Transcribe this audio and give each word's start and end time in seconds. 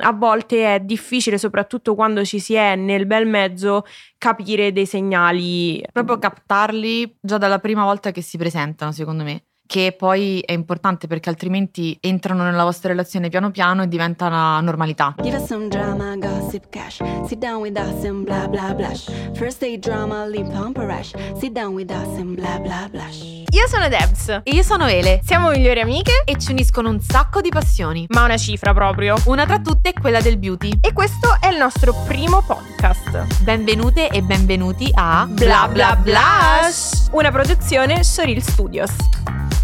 A 0.00 0.12
volte 0.12 0.74
è 0.74 0.80
difficile, 0.80 1.38
soprattutto 1.38 1.94
quando 1.94 2.24
ci 2.24 2.38
si 2.38 2.54
è 2.54 2.76
nel 2.76 3.06
bel 3.06 3.26
mezzo, 3.26 3.84
capire 4.16 4.72
dei 4.72 4.86
segnali. 4.86 5.82
Proprio 5.92 6.18
captarli 6.18 7.18
già 7.20 7.38
dalla 7.38 7.58
prima 7.58 7.84
volta 7.84 8.10
che 8.10 8.22
si 8.22 8.38
presentano, 8.38 8.92
secondo 8.92 9.24
me 9.24 9.47
che 9.68 9.94
poi 9.96 10.40
è 10.40 10.52
importante 10.52 11.06
perché 11.06 11.28
altrimenti 11.28 11.96
entrano 12.00 12.42
nella 12.42 12.64
vostra 12.64 12.88
relazione 12.88 13.28
piano 13.28 13.50
piano 13.50 13.82
e 13.82 13.88
diventa 13.88 14.24
una 14.24 14.58
normalità. 14.60 15.14
Give 15.20 15.36
us 15.36 15.44
some 15.44 15.68
drama, 15.68 16.16
gossip, 16.16 16.70
cash. 16.70 17.02
Sit 17.26 17.38
down 17.38 17.60
with 17.60 17.78
us 17.78 18.02
and 18.06 18.24
blah 18.24 18.48
blah 18.48 18.72
blush. 18.72 19.10
First 19.34 19.60
day 19.60 19.78
drama, 19.78 20.26
lip 20.26 20.50
pump 20.50 20.78
rush. 20.78 21.12
Sit 21.38 21.52
down 21.52 21.74
with 21.74 21.90
us 21.90 22.18
and 22.18 22.34
blah 22.34 22.58
blah 22.60 22.88
blush. 22.90 23.44
Io 23.50 23.66
sono 23.68 23.88
Debs. 23.88 24.40
E 24.42 24.50
io 24.52 24.62
sono 24.62 24.88
Ele. 24.88 25.20
Siamo 25.22 25.50
migliori 25.50 25.80
amiche 25.80 26.22
e 26.24 26.38
ci 26.38 26.50
uniscono 26.50 26.88
un 26.88 27.00
sacco 27.00 27.42
di 27.42 27.50
passioni. 27.50 28.06
Ma 28.08 28.24
una 28.24 28.38
cifra 28.38 28.72
proprio. 28.72 29.16
Una 29.26 29.44
tra 29.44 29.60
tutte 29.60 29.90
è 29.90 29.92
quella 29.92 30.22
del 30.22 30.38
beauty. 30.38 30.78
E 30.80 30.94
questo 30.94 31.36
è 31.40 31.48
il 31.48 31.58
nostro 31.58 31.94
primo 32.06 32.42
podcast. 32.42 33.42
Benvenute 33.42 34.08
e 34.08 34.22
benvenuti 34.22 34.90
a 34.94 35.26
Bla 35.28 35.68
Bla 35.68 35.94
Blush, 35.94 37.08
una 37.12 37.30
produzione 37.30 38.02
Soril 38.02 38.42
Studios. 38.42 39.57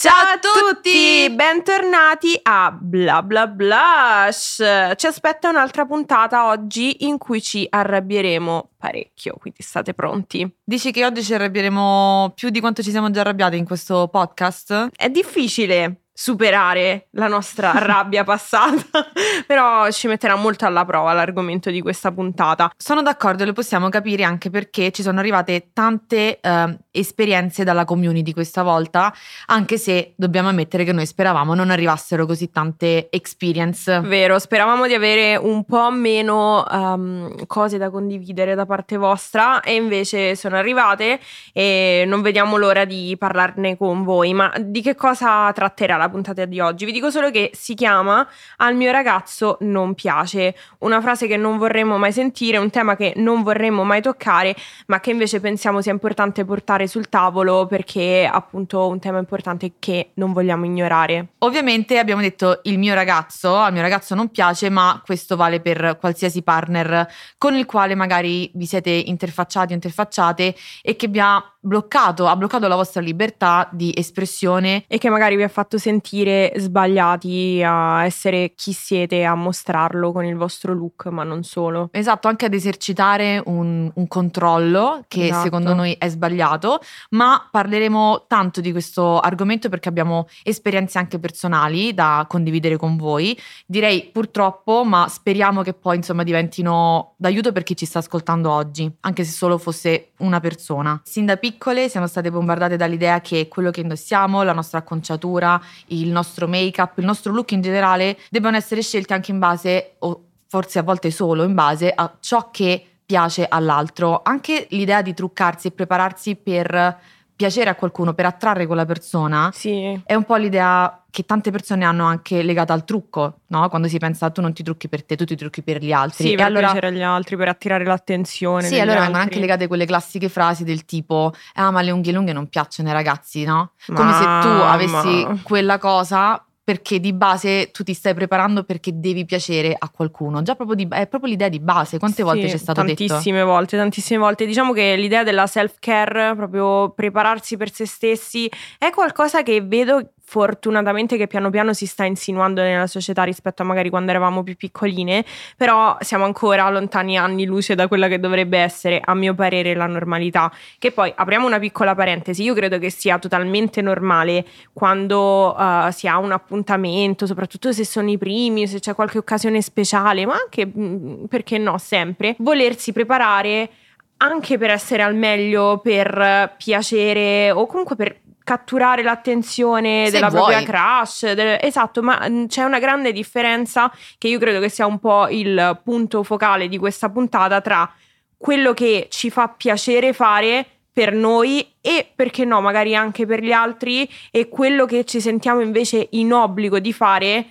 Ciao 0.00 0.12
a 0.12 0.38
tutti, 0.38 1.28
bentornati 1.28 2.38
a 2.44 2.70
Bla 2.70 3.20
Bla 3.20 3.48
Blush. 3.48 4.62
Ci 4.94 5.06
aspetta 5.08 5.48
un'altra 5.48 5.86
puntata 5.86 6.46
oggi 6.46 7.04
in 7.04 7.18
cui 7.18 7.42
ci 7.42 7.66
arrabbieremo 7.68 8.74
parecchio, 8.76 9.34
quindi 9.40 9.60
state 9.60 9.94
pronti. 9.94 10.48
Dici 10.62 10.92
che 10.92 11.04
oggi 11.04 11.24
ci 11.24 11.34
arrabbieremo 11.34 12.30
più 12.36 12.50
di 12.50 12.60
quanto 12.60 12.80
ci 12.80 12.92
siamo 12.92 13.10
già 13.10 13.22
arrabbiati 13.22 13.56
in 13.56 13.64
questo 13.64 14.06
podcast? 14.06 14.90
È 14.94 15.08
difficile 15.08 16.02
superare 16.20 17.06
la 17.12 17.28
nostra 17.28 17.70
rabbia 17.78 18.24
passata, 18.24 19.08
però 19.46 19.88
ci 19.92 20.08
metterà 20.08 20.34
molto 20.34 20.66
alla 20.66 20.84
prova 20.84 21.12
l'argomento 21.12 21.70
di 21.70 21.80
questa 21.80 22.10
puntata. 22.10 22.72
Sono 22.76 23.02
d'accordo, 23.02 23.44
lo 23.44 23.52
possiamo 23.52 23.88
capire 23.88 24.24
anche 24.24 24.50
perché 24.50 24.90
ci 24.90 25.02
sono 25.02 25.20
arrivate 25.20 25.70
tante 25.72 26.40
eh, 26.40 26.78
esperienze 26.90 27.62
dalla 27.62 27.84
community 27.84 28.32
questa 28.32 28.64
volta, 28.64 29.14
anche 29.46 29.78
se 29.78 30.14
dobbiamo 30.16 30.48
ammettere 30.48 30.82
che 30.82 30.90
noi 30.90 31.06
speravamo 31.06 31.54
non 31.54 31.70
arrivassero 31.70 32.26
così 32.26 32.50
tante 32.50 33.10
experience. 33.10 34.00
Vero, 34.00 34.40
speravamo 34.40 34.88
di 34.88 34.94
avere 34.94 35.36
un 35.36 35.64
po' 35.64 35.92
meno 35.92 36.64
um, 36.68 37.46
cose 37.46 37.78
da 37.78 37.90
condividere 37.90 38.56
da 38.56 38.66
parte 38.66 38.96
vostra 38.96 39.60
e 39.60 39.76
invece 39.76 40.34
sono 40.34 40.56
arrivate 40.56 41.20
e 41.52 42.02
non 42.08 42.22
vediamo 42.22 42.56
l'ora 42.56 42.84
di 42.84 43.14
parlarne 43.16 43.76
con 43.76 44.02
voi, 44.02 44.34
ma 44.34 44.52
di 44.58 44.82
che 44.82 44.96
cosa 44.96 45.52
tratterà 45.52 45.96
la 45.96 46.06
puntata 46.08 46.44
di 46.44 46.60
oggi. 46.60 46.84
Vi 46.84 46.92
dico 46.92 47.10
solo 47.10 47.30
che 47.30 47.50
si 47.54 47.74
chiama 47.74 48.26
Al 48.56 48.74
mio 48.74 48.90
ragazzo 48.90 49.58
non 49.60 49.94
piace, 49.94 50.54
una 50.78 51.00
frase 51.00 51.26
che 51.26 51.36
non 51.36 51.58
vorremmo 51.58 51.98
mai 51.98 52.12
sentire, 52.12 52.58
un 52.58 52.70
tema 52.70 52.96
che 52.96 53.12
non 53.16 53.42
vorremmo 53.42 53.84
mai 53.84 54.02
toccare, 54.02 54.54
ma 54.86 55.00
che 55.00 55.10
invece 55.10 55.40
pensiamo 55.40 55.80
sia 55.80 55.92
importante 55.92 56.44
portare 56.44 56.86
sul 56.86 57.08
tavolo 57.08 57.66
perché 57.66 58.22
è 58.22 58.30
appunto 58.32 58.86
un 58.88 58.98
tema 58.98 59.18
importante 59.18 59.72
che 59.78 60.10
non 60.14 60.32
vogliamo 60.32 60.64
ignorare. 60.64 61.28
Ovviamente 61.38 61.98
abbiamo 61.98 62.20
detto 62.20 62.60
il 62.64 62.78
mio 62.78 62.94
ragazzo, 62.94 63.56
al 63.56 63.72
mio 63.72 63.82
ragazzo 63.82 64.14
non 64.14 64.30
piace, 64.30 64.70
ma 64.70 65.00
questo 65.04 65.36
vale 65.36 65.60
per 65.60 65.96
qualsiasi 66.00 66.42
partner 66.42 67.06
con 67.36 67.54
il 67.54 67.66
quale 67.66 67.94
magari 67.94 68.50
vi 68.54 68.66
siete 68.66 68.90
interfacciati 68.90 69.72
o 69.72 69.74
interfacciate 69.74 70.54
e 70.82 70.96
che 70.96 71.08
vi 71.08 71.20
ha 71.20 71.42
bloccato, 71.60 72.26
ha 72.26 72.36
bloccato 72.36 72.68
la 72.68 72.76
vostra 72.76 73.00
libertà 73.00 73.68
di 73.72 73.92
espressione 73.94 74.84
e 74.86 74.98
che 74.98 75.10
magari 75.10 75.36
vi 75.36 75.42
ha 75.42 75.48
fatto 75.48 75.76
sentire 75.76 76.52
sbagliati 76.56 77.62
a 77.64 78.04
essere 78.04 78.52
chi 78.54 78.72
siete, 78.72 79.24
a 79.24 79.34
mostrarlo 79.34 80.12
con 80.12 80.24
il 80.24 80.36
vostro 80.36 80.72
look, 80.72 81.06
ma 81.06 81.24
non 81.24 81.42
solo. 81.42 81.88
Esatto, 81.92 82.28
anche 82.28 82.46
ad 82.46 82.54
esercitare 82.54 83.42
un, 83.44 83.90
un 83.92 84.08
controllo 84.08 85.04
che 85.08 85.26
esatto. 85.26 85.42
secondo 85.42 85.74
noi 85.74 85.92
è 85.98 86.08
sbagliato, 86.08 86.80
ma 87.10 87.48
parleremo 87.50 88.24
tanto 88.28 88.60
di 88.60 88.72
questo 88.72 89.18
argomento 89.18 89.68
perché 89.68 89.88
abbiamo 89.88 90.28
esperienze 90.42 90.98
anche 90.98 91.18
personali 91.18 91.92
da 91.92 92.24
condividere 92.28 92.76
con 92.76 92.96
voi. 92.96 93.38
Direi 93.66 94.08
purtroppo, 94.12 94.84
ma 94.84 95.08
speriamo 95.08 95.62
che 95.62 95.74
poi 95.74 95.96
insomma 95.96 96.22
diventino 96.22 97.14
d'aiuto 97.16 97.52
per 97.52 97.64
chi 97.64 97.76
ci 97.76 97.84
sta 97.84 97.98
ascoltando 97.98 98.50
oggi, 98.50 98.90
anche 99.00 99.24
se 99.24 99.32
solo 99.32 99.58
fosse 99.58 100.12
una 100.18 100.40
persona. 100.40 101.00
Sin 101.04 101.26
da 101.26 101.36
piccolo 101.36 101.47
piccole 101.48 101.88
siamo 101.88 102.06
state 102.06 102.30
bombardate 102.30 102.76
dall'idea 102.76 103.22
che 103.22 103.48
quello 103.48 103.70
che 103.70 103.80
indossiamo, 103.80 104.42
la 104.42 104.52
nostra 104.52 104.80
acconciatura, 104.80 105.58
il 105.86 106.10
nostro 106.10 106.46
make-up, 106.46 106.98
il 106.98 107.06
nostro 107.06 107.32
look 107.32 107.52
in 107.52 107.62
generale 107.62 108.18
debbano 108.28 108.56
essere 108.56 108.82
scelti 108.82 109.14
anche 109.14 109.30
in 109.30 109.38
base, 109.38 109.94
o 110.00 110.24
forse 110.46 110.78
a 110.78 110.82
volte 110.82 111.10
solo 111.10 111.44
in 111.44 111.54
base, 111.54 111.90
a 111.90 112.14
ciò 112.20 112.50
che 112.50 112.84
piace 113.06 113.46
all'altro. 113.48 114.20
Anche 114.22 114.66
l'idea 114.70 115.00
di 115.00 115.14
truccarsi 115.14 115.68
e 115.68 115.70
prepararsi 115.70 116.36
per 116.36 116.98
piacere 117.38 117.70
a 117.70 117.76
qualcuno, 117.76 118.14
per 118.14 118.24
attrarre 118.24 118.66
quella 118.66 118.84
persona, 118.84 119.50
sì. 119.54 119.96
è 120.04 120.14
un 120.14 120.24
po' 120.24 120.34
l'idea 120.34 121.04
che 121.08 121.24
tante 121.24 121.52
persone 121.52 121.84
hanno 121.84 122.04
anche 122.04 122.42
legata 122.42 122.72
al 122.72 122.84
trucco, 122.84 123.42
no? 123.46 123.68
Quando 123.68 123.86
si 123.86 123.96
pensa 123.98 124.28
tu 124.30 124.40
non 124.40 124.52
ti 124.52 124.64
trucchi 124.64 124.88
per 124.88 125.04
te, 125.04 125.14
tu 125.14 125.24
ti 125.24 125.36
trucchi 125.36 125.62
per 125.62 125.80
gli 125.80 125.92
altri. 125.92 126.30
Sì, 126.30 126.34
per 126.34 126.46
allora, 126.46 126.72
piacere 126.72 126.88
agli 126.88 127.02
altri, 127.02 127.36
per 127.36 127.46
attirare 127.46 127.84
l'attenzione. 127.84 128.64
Sì, 128.64 128.80
allora 128.80 129.02
vengono 129.02 129.22
anche 129.22 129.38
legate 129.38 129.68
quelle 129.68 129.86
classiche 129.86 130.28
frasi 130.28 130.64
del 130.64 130.84
tipo 130.84 131.32
ah 131.54 131.70
ma 131.70 131.80
le 131.80 131.92
unghie 131.92 132.12
lunghe 132.12 132.32
non 132.32 132.48
piacciono 132.48 132.88
ai 132.88 132.94
ragazzi, 132.96 133.44
no? 133.44 133.70
Come 133.86 134.12
se 134.14 134.24
tu 134.24 134.48
avessi 134.48 135.42
quella 135.44 135.78
cosa 135.78 136.42
perché 136.68 137.00
di 137.00 137.14
base 137.14 137.70
tu 137.70 137.82
ti 137.82 137.94
stai 137.94 138.12
preparando 138.12 138.62
perché 138.62 138.90
devi 138.92 139.24
piacere 139.24 139.74
a 139.74 139.88
qualcuno. 139.88 140.42
Già 140.42 140.54
proprio 140.54 140.76
di, 140.76 140.86
è 140.90 141.06
proprio 141.06 141.30
l'idea 141.30 141.48
di 141.48 141.60
base. 141.60 141.98
Quante 141.98 142.18
sì, 142.18 142.22
volte 142.22 142.46
c'è 142.46 142.58
stato 142.58 142.80
tantissime 142.80 142.98
detto? 142.98 143.12
Tantissime 143.14 143.42
volte, 143.42 143.76
tantissime 143.78 144.18
volte. 144.18 144.44
Diciamo 144.44 144.74
che 144.74 144.94
l'idea 144.94 145.22
della 145.22 145.46
self-care, 145.46 146.34
proprio 146.36 146.90
prepararsi 146.90 147.56
per 147.56 147.72
se 147.72 147.86
stessi, 147.86 148.50
è 148.76 148.90
qualcosa 148.90 149.42
che 149.42 149.62
vedo 149.62 150.10
fortunatamente 150.28 151.16
che 151.16 151.26
piano 151.26 151.48
piano 151.48 151.72
si 151.72 151.86
sta 151.86 152.04
insinuando 152.04 152.60
nella 152.60 152.86
società 152.86 153.22
rispetto 153.22 153.62
a 153.62 153.64
magari 153.64 153.88
quando 153.88 154.10
eravamo 154.10 154.42
più 154.42 154.56
piccoline, 154.56 155.24
però 155.56 155.96
siamo 156.00 156.26
ancora 156.26 156.68
lontani 156.68 157.16
anni 157.16 157.46
luce 157.46 157.74
da 157.74 157.88
quella 157.88 158.08
che 158.08 158.20
dovrebbe 158.20 158.58
essere, 158.58 159.00
a 159.02 159.14
mio 159.14 159.32
parere, 159.34 159.74
la 159.74 159.86
normalità. 159.86 160.52
Che 160.78 160.92
poi 160.92 161.10
apriamo 161.16 161.46
una 161.46 161.58
piccola 161.58 161.94
parentesi, 161.94 162.42
io 162.42 162.52
credo 162.52 162.78
che 162.78 162.90
sia 162.90 163.18
totalmente 163.18 163.80
normale 163.80 164.44
quando 164.74 165.56
uh, 165.56 165.90
si 165.92 166.06
ha 166.06 166.18
un 166.18 166.32
appuntamento, 166.32 167.24
soprattutto 167.24 167.72
se 167.72 167.86
sono 167.86 168.10
i 168.10 168.18
primi, 168.18 168.66
se 168.66 168.80
c'è 168.80 168.94
qualche 168.94 169.16
occasione 169.16 169.62
speciale, 169.62 170.26
ma 170.26 170.34
anche 170.34 170.66
mm, 170.66 171.24
perché 171.24 171.56
no, 171.56 171.78
sempre, 171.78 172.36
volersi 172.40 172.92
preparare 172.92 173.70
anche 174.18 174.58
per 174.58 174.68
essere 174.68 175.02
al 175.02 175.14
meglio, 175.14 175.78
per 175.78 176.54
piacere 176.58 177.50
o 177.50 177.64
comunque 177.64 177.96
per 177.96 178.16
catturare 178.48 179.02
l'attenzione 179.02 180.06
Se 180.06 180.12
della 180.12 180.30
vuoi. 180.30 180.54
propria 180.54 180.62
crush. 180.62 181.32
Del, 181.32 181.58
esatto, 181.60 182.02
ma 182.02 182.26
mm, 182.26 182.46
c'è 182.46 182.62
una 182.64 182.78
grande 182.78 183.12
differenza 183.12 183.92
che 184.16 184.28
io 184.28 184.38
credo 184.38 184.58
che 184.58 184.70
sia 184.70 184.86
un 184.86 184.98
po' 184.98 185.28
il 185.28 185.78
punto 185.84 186.22
focale 186.22 186.66
di 186.66 186.78
questa 186.78 187.10
puntata 187.10 187.60
tra 187.60 187.92
quello 188.38 188.72
che 188.72 189.08
ci 189.10 189.28
fa 189.28 189.48
piacere 189.48 190.14
fare 190.14 190.64
per 190.90 191.12
noi 191.12 191.74
e 191.82 192.10
perché 192.14 192.46
no, 192.46 192.62
magari 192.62 192.96
anche 192.96 193.26
per 193.26 193.42
gli 193.42 193.52
altri 193.52 194.08
e 194.30 194.48
quello 194.48 194.86
che 194.86 195.04
ci 195.04 195.20
sentiamo 195.20 195.60
invece 195.60 196.06
in 196.12 196.32
obbligo 196.32 196.78
di 196.78 196.92
fare 196.94 197.46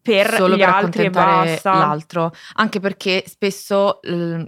per 0.00 0.34
solo 0.34 0.56
per 0.56 0.68
altri 0.68 1.04
e 1.04 1.10
basta. 1.10 1.72
l'altro. 1.74 2.32
Anche 2.54 2.80
perché 2.80 3.24
spesso 3.26 4.00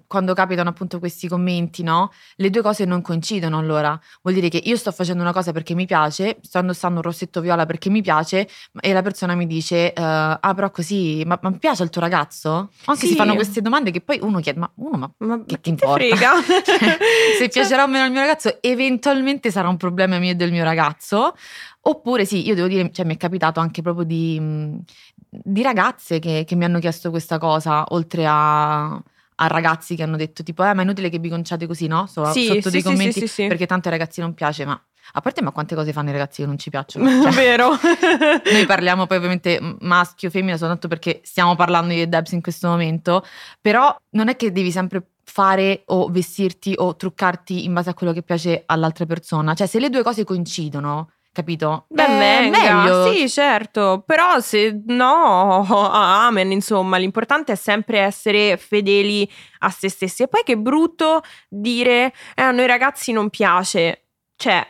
quando 0.06 0.34
capitano 0.34 0.70
appunto 0.70 0.98
questi 0.98 1.28
commenti, 1.28 1.82
no? 1.82 2.10
Le 2.36 2.50
due 2.50 2.62
cose 2.62 2.84
non 2.84 3.02
coincidono 3.02 3.58
allora. 3.58 3.98
Vuol 4.22 4.34
dire 4.34 4.48
che 4.48 4.60
io 4.64 4.76
sto 4.76 4.90
facendo 4.92 5.22
una 5.22 5.32
cosa 5.32 5.52
perché 5.52 5.74
mi 5.74 5.86
piace, 5.86 6.38
sto 6.40 6.58
indossando 6.58 6.96
un 6.96 7.02
rossetto 7.02 7.40
viola 7.40 7.66
perché 7.66 7.90
mi 7.90 8.00
piace 8.00 8.48
e 8.80 8.92
la 8.92 9.02
persona 9.02 9.34
mi 9.34 9.46
dice 9.46 9.92
uh, 9.94 10.00
"Ah, 10.02 10.52
però 10.54 10.70
così, 10.70 11.22
ma, 11.26 11.38
ma 11.42 11.50
piace 11.52 11.82
al 11.82 11.90
tuo 11.90 12.00
ragazzo?". 12.00 12.70
Anche 12.86 13.00
sì. 13.02 13.08
si 13.08 13.16
fanno 13.16 13.34
queste 13.34 13.60
domande 13.60 13.90
che 13.90 14.00
poi 14.00 14.18
uno 14.22 14.40
chiede 14.40 14.60
"Ma 14.60 14.70
uno 14.76 14.96
ma, 14.96 15.10
ma 15.26 15.44
che 15.44 15.60
ti 15.60 15.70
importa?". 15.70 15.94
Frega? 15.94 16.32
cioè, 16.64 16.98
se 17.38 17.48
piacerà 17.48 17.82
o 17.84 17.86
meno 17.86 18.04
al 18.04 18.10
mio 18.10 18.20
ragazzo, 18.20 18.58
eventualmente 18.62 19.50
sarà 19.50 19.68
un 19.68 19.76
problema 19.76 20.18
mio 20.18 20.30
e 20.30 20.34
del 20.34 20.50
mio 20.52 20.64
ragazzo. 20.64 21.34
Oppure 21.82 22.26
sì, 22.26 22.46
io 22.46 22.54
devo 22.54 22.66
dire, 22.68 22.90
cioè 22.92 23.06
mi 23.06 23.14
è 23.14 23.16
capitato 23.16 23.58
anche 23.58 23.80
proprio 23.80 24.04
di, 24.04 24.38
di 25.30 25.62
ragazze 25.62 26.18
che, 26.18 26.44
che, 26.46 26.56
mi 26.56 26.64
hanno 26.64 26.80
chiesto 26.80 27.10
questa 27.10 27.38
cosa, 27.38 27.84
oltre 27.90 28.26
a, 28.26 28.90
a, 28.92 29.46
ragazzi 29.46 29.94
che 29.94 30.02
hanno 30.02 30.16
detto 30.16 30.42
tipo, 30.42 30.64
eh 30.64 30.74
ma 30.74 30.80
è 30.80 30.84
inutile 30.84 31.08
che 31.08 31.18
vi 31.18 31.28
conciate 31.28 31.66
così, 31.66 31.86
no? 31.86 32.06
So, 32.06 32.24
sì, 32.26 32.46
sotto 32.46 32.62
sì, 32.62 32.70
dei 32.70 32.80
sì, 32.80 32.86
commenti, 32.86 33.26
sì, 33.28 33.46
perché 33.46 33.66
tanto 33.66 33.88
ai 33.88 33.96
ragazzi 33.96 34.20
non 34.20 34.34
piace, 34.34 34.64
ma 34.64 34.80
a 35.12 35.20
parte 35.20 35.42
ma 35.42 35.50
quante 35.50 35.74
cose 35.74 35.92
fanno 35.92 36.10
i 36.10 36.12
ragazzi 36.12 36.42
che 36.42 36.46
non 36.46 36.58
ci 36.58 36.70
piacciono? 36.70 37.08
Cioè, 37.22 37.32
Vero. 37.32 37.70
noi 38.52 38.66
parliamo 38.66 39.06
poi 39.06 39.16
ovviamente 39.16 39.60
maschio, 39.80 40.30
femmina, 40.30 40.56
soltanto 40.56 40.88
perché 40.88 41.20
stiamo 41.22 41.54
parlando 41.54 41.94
di 41.94 42.08
Debs 42.08 42.32
in 42.32 42.42
questo 42.42 42.68
momento, 42.68 43.24
però 43.60 43.96
non 44.10 44.28
è 44.28 44.36
che 44.36 44.50
devi 44.50 44.72
sempre 44.72 45.10
fare 45.22 45.82
o 45.86 46.08
vestirti 46.08 46.74
o 46.76 46.96
truccarti 46.96 47.64
in 47.64 47.72
base 47.72 47.90
a 47.90 47.94
quello 47.94 48.12
che 48.12 48.22
piace 48.22 48.64
all'altra 48.66 49.06
persona, 49.06 49.54
cioè 49.54 49.68
se 49.68 49.78
le 49.78 49.88
due 49.88 50.02
cose 50.02 50.24
coincidono 50.24 51.12
capito? 51.32 51.86
Ben 51.88 52.10
eh, 52.10 52.50
meglio. 52.50 53.12
Sì, 53.12 53.28
certo, 53.28 54.02
però 54.04 54.40
se 54.40 54.82
no, 54.86 55.64
amen, 55.92 56.52
insomma, 56.52 56.96
l'importante 56.96 57.52
è 57.52 57.56
sempre 57.56 58.00
essere 58.00 58.56
fedeli 58.56 59.30
a 59.60 59.70
se 59.70 59.88
stessi. 59.88 60.22
E 60.22 60.28
poi 60.28 60.42
che 60.42 60.56
brutto 60.56 61.22
dire, 61.48 62.12
eh, 62.34 62.42
a 62.42 62.50
noi 62.50 62.66
ragazzi 62.66 63.12
non 63.12 63.30
piace. 63.30 64.06
Cioè, 64.36 64.66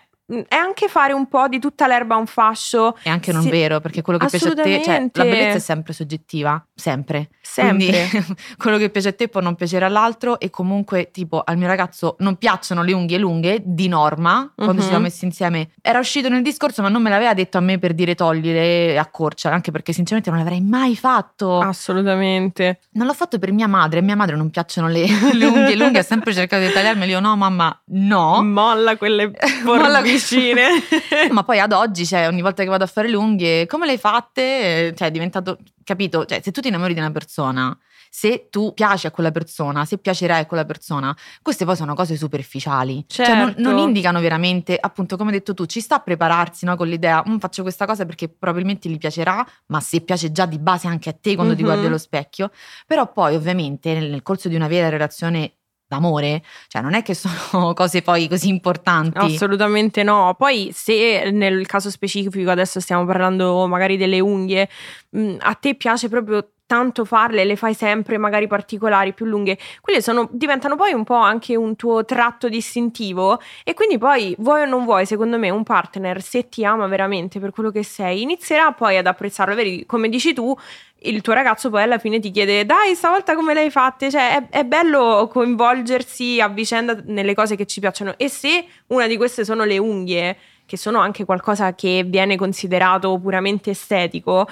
è 0.48 0.54
anche 0.54 0.88
fare 0.88 1.12
un 1.12 1.26
po' 1.28 1.48
di 1.48 1.58
tutta 1.58 1.86
l'erba 1.86 2.16
un 2.16 2.26
fascio. 2.26 2.96
È 3.02 3.08
anche 3.08 3.32
non 3.32 3.42
sì, 3.42 3.50
vero, 3.50 3.80
perché 3.80 4.02
quello 4.02 4.18
che 4.18 4.26
piace 4.26 4.48
a 4.48 4.54
te, 4.54 4.82
cioè 4.82 5.10
la 5.12 5.24
bellezza 5.24 5.56
è 5.56 5.60
sempre 5.60 5.92
soggettiva, 5.92 6.64
sempre. 6.74 7.30
Sempre. 7.40 8.08
Quindi, 8.08 8.34
quello 8.56 8.78
che 8.78 8.90
piace 8.90 9.08
a 9.08 9.12
te 9.12 9.28
può 9.28 9.40
non 9.40 9.56
piacere 9.56 9.84
all'altro 9.84 10.38
e 10.38 10.50
comunque 10.50 11.10
tipo 11.10 11.42
al 11.44 11.56
mio 11.56 11.66
ragazzo 11.66 12.14
non 12.20 12.36
piacciono 12.36 12.82
le 12.82 12.92
unghie 12.92 13.18
lunghe 13.18 13.60
di 13.64 13.88
norma, 13.88 14.52
quando 14.54 14.74
uh-huh. 14.74 14.80
ci 14.80 14.86
siamo 14.86 15.02
messi 15.02 15.24
insieme. 15.24 15.70
Era 15.82 15.98
uscito 15.98 16.28
nel 16.28 16.42
discorso, 16.42 16.82
ma 16.82 16.88
non 16.88 17.02
me 17.02 17.10
l'aveva 17.10 17.34
detto 17.34 17.58
a 17.58 17.60
me 17.60 17.78
per 17.78 17.94
dire 17.94 18.14
togliere 18.14 18.96
accorcia, 18.98 19.50
anche 19.50 19.72
perché 19.72 19.92
sinceramente 19.92 20.30
non 20.30 20.38
l'avrei 20.38 20.60
mai 20.60 20.96
fatto. 20.96 21.58
Assolutamente. 21.58 22.80
Non 22.92 23.06
l'ho 23.06 23.14
fatto 23.14 23.38
per 23.38 23.52
mia 23.52 23.66
madre, 23.66 23.98
a 23.98 24.02
mia 24.02 24.16
madre 24.16 24.36
non 24.36 24.50
piacciono 24.50 24.88
le, 24.88 25.06
le 25.34 25.44
unghie 25.44 25.76
lunghe, 25.76 25.98
ha 25.98 26.04
sempre 26.04 26.32
cercato 26.32 26.64
di 26.64 26.72
tagliarmeli, 26.72 27.10
io 27.10 27.20
no 27.20 27.36
mamma, 27.36 27.82
no. 27.86 28.42
Molla 28.42 28.96
quelle 28.96 29.32
Molla 29.64 30.00
vicine. 30.20 30.68
Ma 31.30 31.42
poi 31.42 31.58
ad 31.58 31.72
oggi, 31.72 32.06
cioè, 32.06 32.26
ogni 32.28 32.42
volta 32.42 32.62
che 32.62 32.68
vado 32.68 32.84
a 32.84 32.86
fare 32.86 33.08
le 33.08 33.16
unghie, 33.16 33.66
come 33.66 33.86
le 33.86 33.92
hai 33.92 33.98
fatte? 33.98 34.94
Cioè, 34.96 35.08
è 35.08 35.10
diventato, 35.10 35.58
capito? 35.84 36.24
Cioè, 36.24 36.40
se 36.42 36.50
tu 36.50 36.60
ti 36.60 36.68
innamori 36.68 36.94
di 36.94 37.00
una 37.00 37.10
persona, 37.10 37.76
se 38.12 38.48
tu 38.50 38.74
piaci 38.74 39.06
a 39.06 39.12
quella 39.12 39.30
persona, 39.30 39.84
se 39.84 39.98
piacerai 39.98 40.40
a 40.40 40.46
quella 40.46 40.64
persona, 40.64 41.16
queste 41.42 41.64
poi 41.64 41.76
sono 41.76 41.94
cose 41.94 42.16
superficiali. 42.16 43.04
Certo. 43.06 43.30
Cioè, 43.30 43.40
non, 43.40 43.54
non, 43.56 43.72
certo. 43.72 43.86
indicano 43.86 44.20
veramente, 44.20 44.76
appunto, 44.78 45.16
come 45.16 45.30
hai 45.30 45.38
detto 45.38 45.54
tu, 45.54 45.64
ci 45.66 45.80
sta 45.80 45.96
a 45.96 46.00
prepararsi 46.00 46.64
no, 46.64 46.74
con 46.74 46.88
l'idea, 46.88 47.22
mm, 47.26 47.38
faccio 47.38 47.62
questa 47.62 47.86
cosa 47.86 48.04
perché 48.04 48.28
probabilmente 48.28 48.88
gli 48.88 48.98
piacerà, 48.98 49.46
ma 49.66 49.80
se 49.80 50.00
piace 50.00 50.32
già 50.32 50.44
di 50.46 50.58
base 50.58 50.88
anche 50.88 51.08
a 51.08 51.12
te 51.18 51.34
quando 51.34 51.52
mm-hmm. 51.52 51.62
ti 51.62 51.64
guardi 51.64 51.86
allo 51.86 51.98
specchio. 51.98 52.50
Però 52.84 53.10
poi, 53.12 53.36
ovviamente, 53.36 53.94
nel, 53.94 54.10
nel 54.10 54.22
corso 54.22 54.48
di 54.48 54.56
una 54.56 54.66
vera 54.66 54.88
relazione 54.88 55.59
d'amore, 55.90 56.42
cioè 56.68 56.80
non 56.80 56.94
è 56.94 57.02
che 57.02 57.14
sono 57.14 57.74
cose 57.74 58.00
poi 58.00 58.28
così 58.28 58.48
importanti. 58.48 59.18
Assolutamente 59.18 60.04
no. 60.04 60.34
Poi 60.38 60.70
se 60.72 61.30
nel 61.32 61.66
caso 61.66 61.90
specifico 61.90 62.50
adesso 62.50 62.78
stiamo 62.78 63.04
parlando 63.04 63.66
magari 63.66 63.96
delle 63.96 64.20
unghie, 64.20 64.68
mh, 65.10 65.36
a 65.40 65.54
te 65.54 65.74
piace 65.74 66.08
proprio 66.08 66.48
tanto 66.70 67.04
farle, 67.04 67.44
le 67.44 67.56
fai 67.56 67.74
sempre 67.74 68.16
magari 68.16 68.46
particolari, 68.46 69.12
più 69.12 69.26
lunghe, 69.26 69.58
quelle 69.80 70.00
sono, 70.00 70.28
diventano 70.30 70.76
poi 70.76 70.92
un 70.92 71.02
po' 71.02 71.16
anche 71.16 71.56
un 71.56 71.74
tuo 71.74 72.04
tratto 72.04 72.48
distintivo 72.48 73.40
e 73.64 73.74
quindi 73.74 73.98
poi 73.98 74.36
vuoi 74.38 74.62
o 74.62 74.66
non 74.66 74.84
vuoi, 74.84 75.04
secondo 75.04 75.36
me 75.36 75.50
un 75.50 75.64
partner 75.64 76.22
se 76.22 76.48
ti 76.48 76.64
ama 76.64 76.86
veramente 76.86 77.40
per 77.40 77.50
quello 77.50 77.72
che 77.72 77.82
sei, 77.82 78.22
inizierà 78.22 78.70
poi 78.70 78.96
ad 78.98 79.08
apprezzarlo, 79.08 79.56
vedi, 79.56 79.84
come 79.84 80.08
dici 80.08 80.32
tu, 80.32 80.56
il 80.98 81.22
tuo 81.22 81.32
ragazzo 81.32 81.70
poi 81.70 81.82
alla 81.82 81.98
fine 81.98 82.20
ti 82.20 82.30
chiede 82.30 82.64
dai 82.64 82.94
stavolta 82.94 83.34
come 83.34 83.52
le 83.52 83.62
hai 83.62 83.70
fatte? 83.70 84.08
Cioè 84.08 84.36
è, 84.36 84.58
è, 84.58 84.64
bello 84.64 85.28
coinvolgersi 85.28 86.40
a 86.40 86.46
vicenda 86.46 86.96
nelle 87.06 87.34
cose 87.34 87.56
che 87.56 87.66
ci 87.66 87.80
piacciono 87.80 88.14
e 88.16 88.28
se 88.28 88.64
una 88.88 89.08
di 89.08 89.16
queste 89.16 89.44
sono 89.44 89.64
le 89.64 89.78
unghie 89.78 90.36
che 90.66 90.76
sono 90.76 91.00
anche 91.00 91.24
qualcosa 91.24 91.74
che 91.74 92.04
viene 92.06 92.36
considerato 92.36 93.18
puramente 93.18 93.70
estetico 93.70 94.46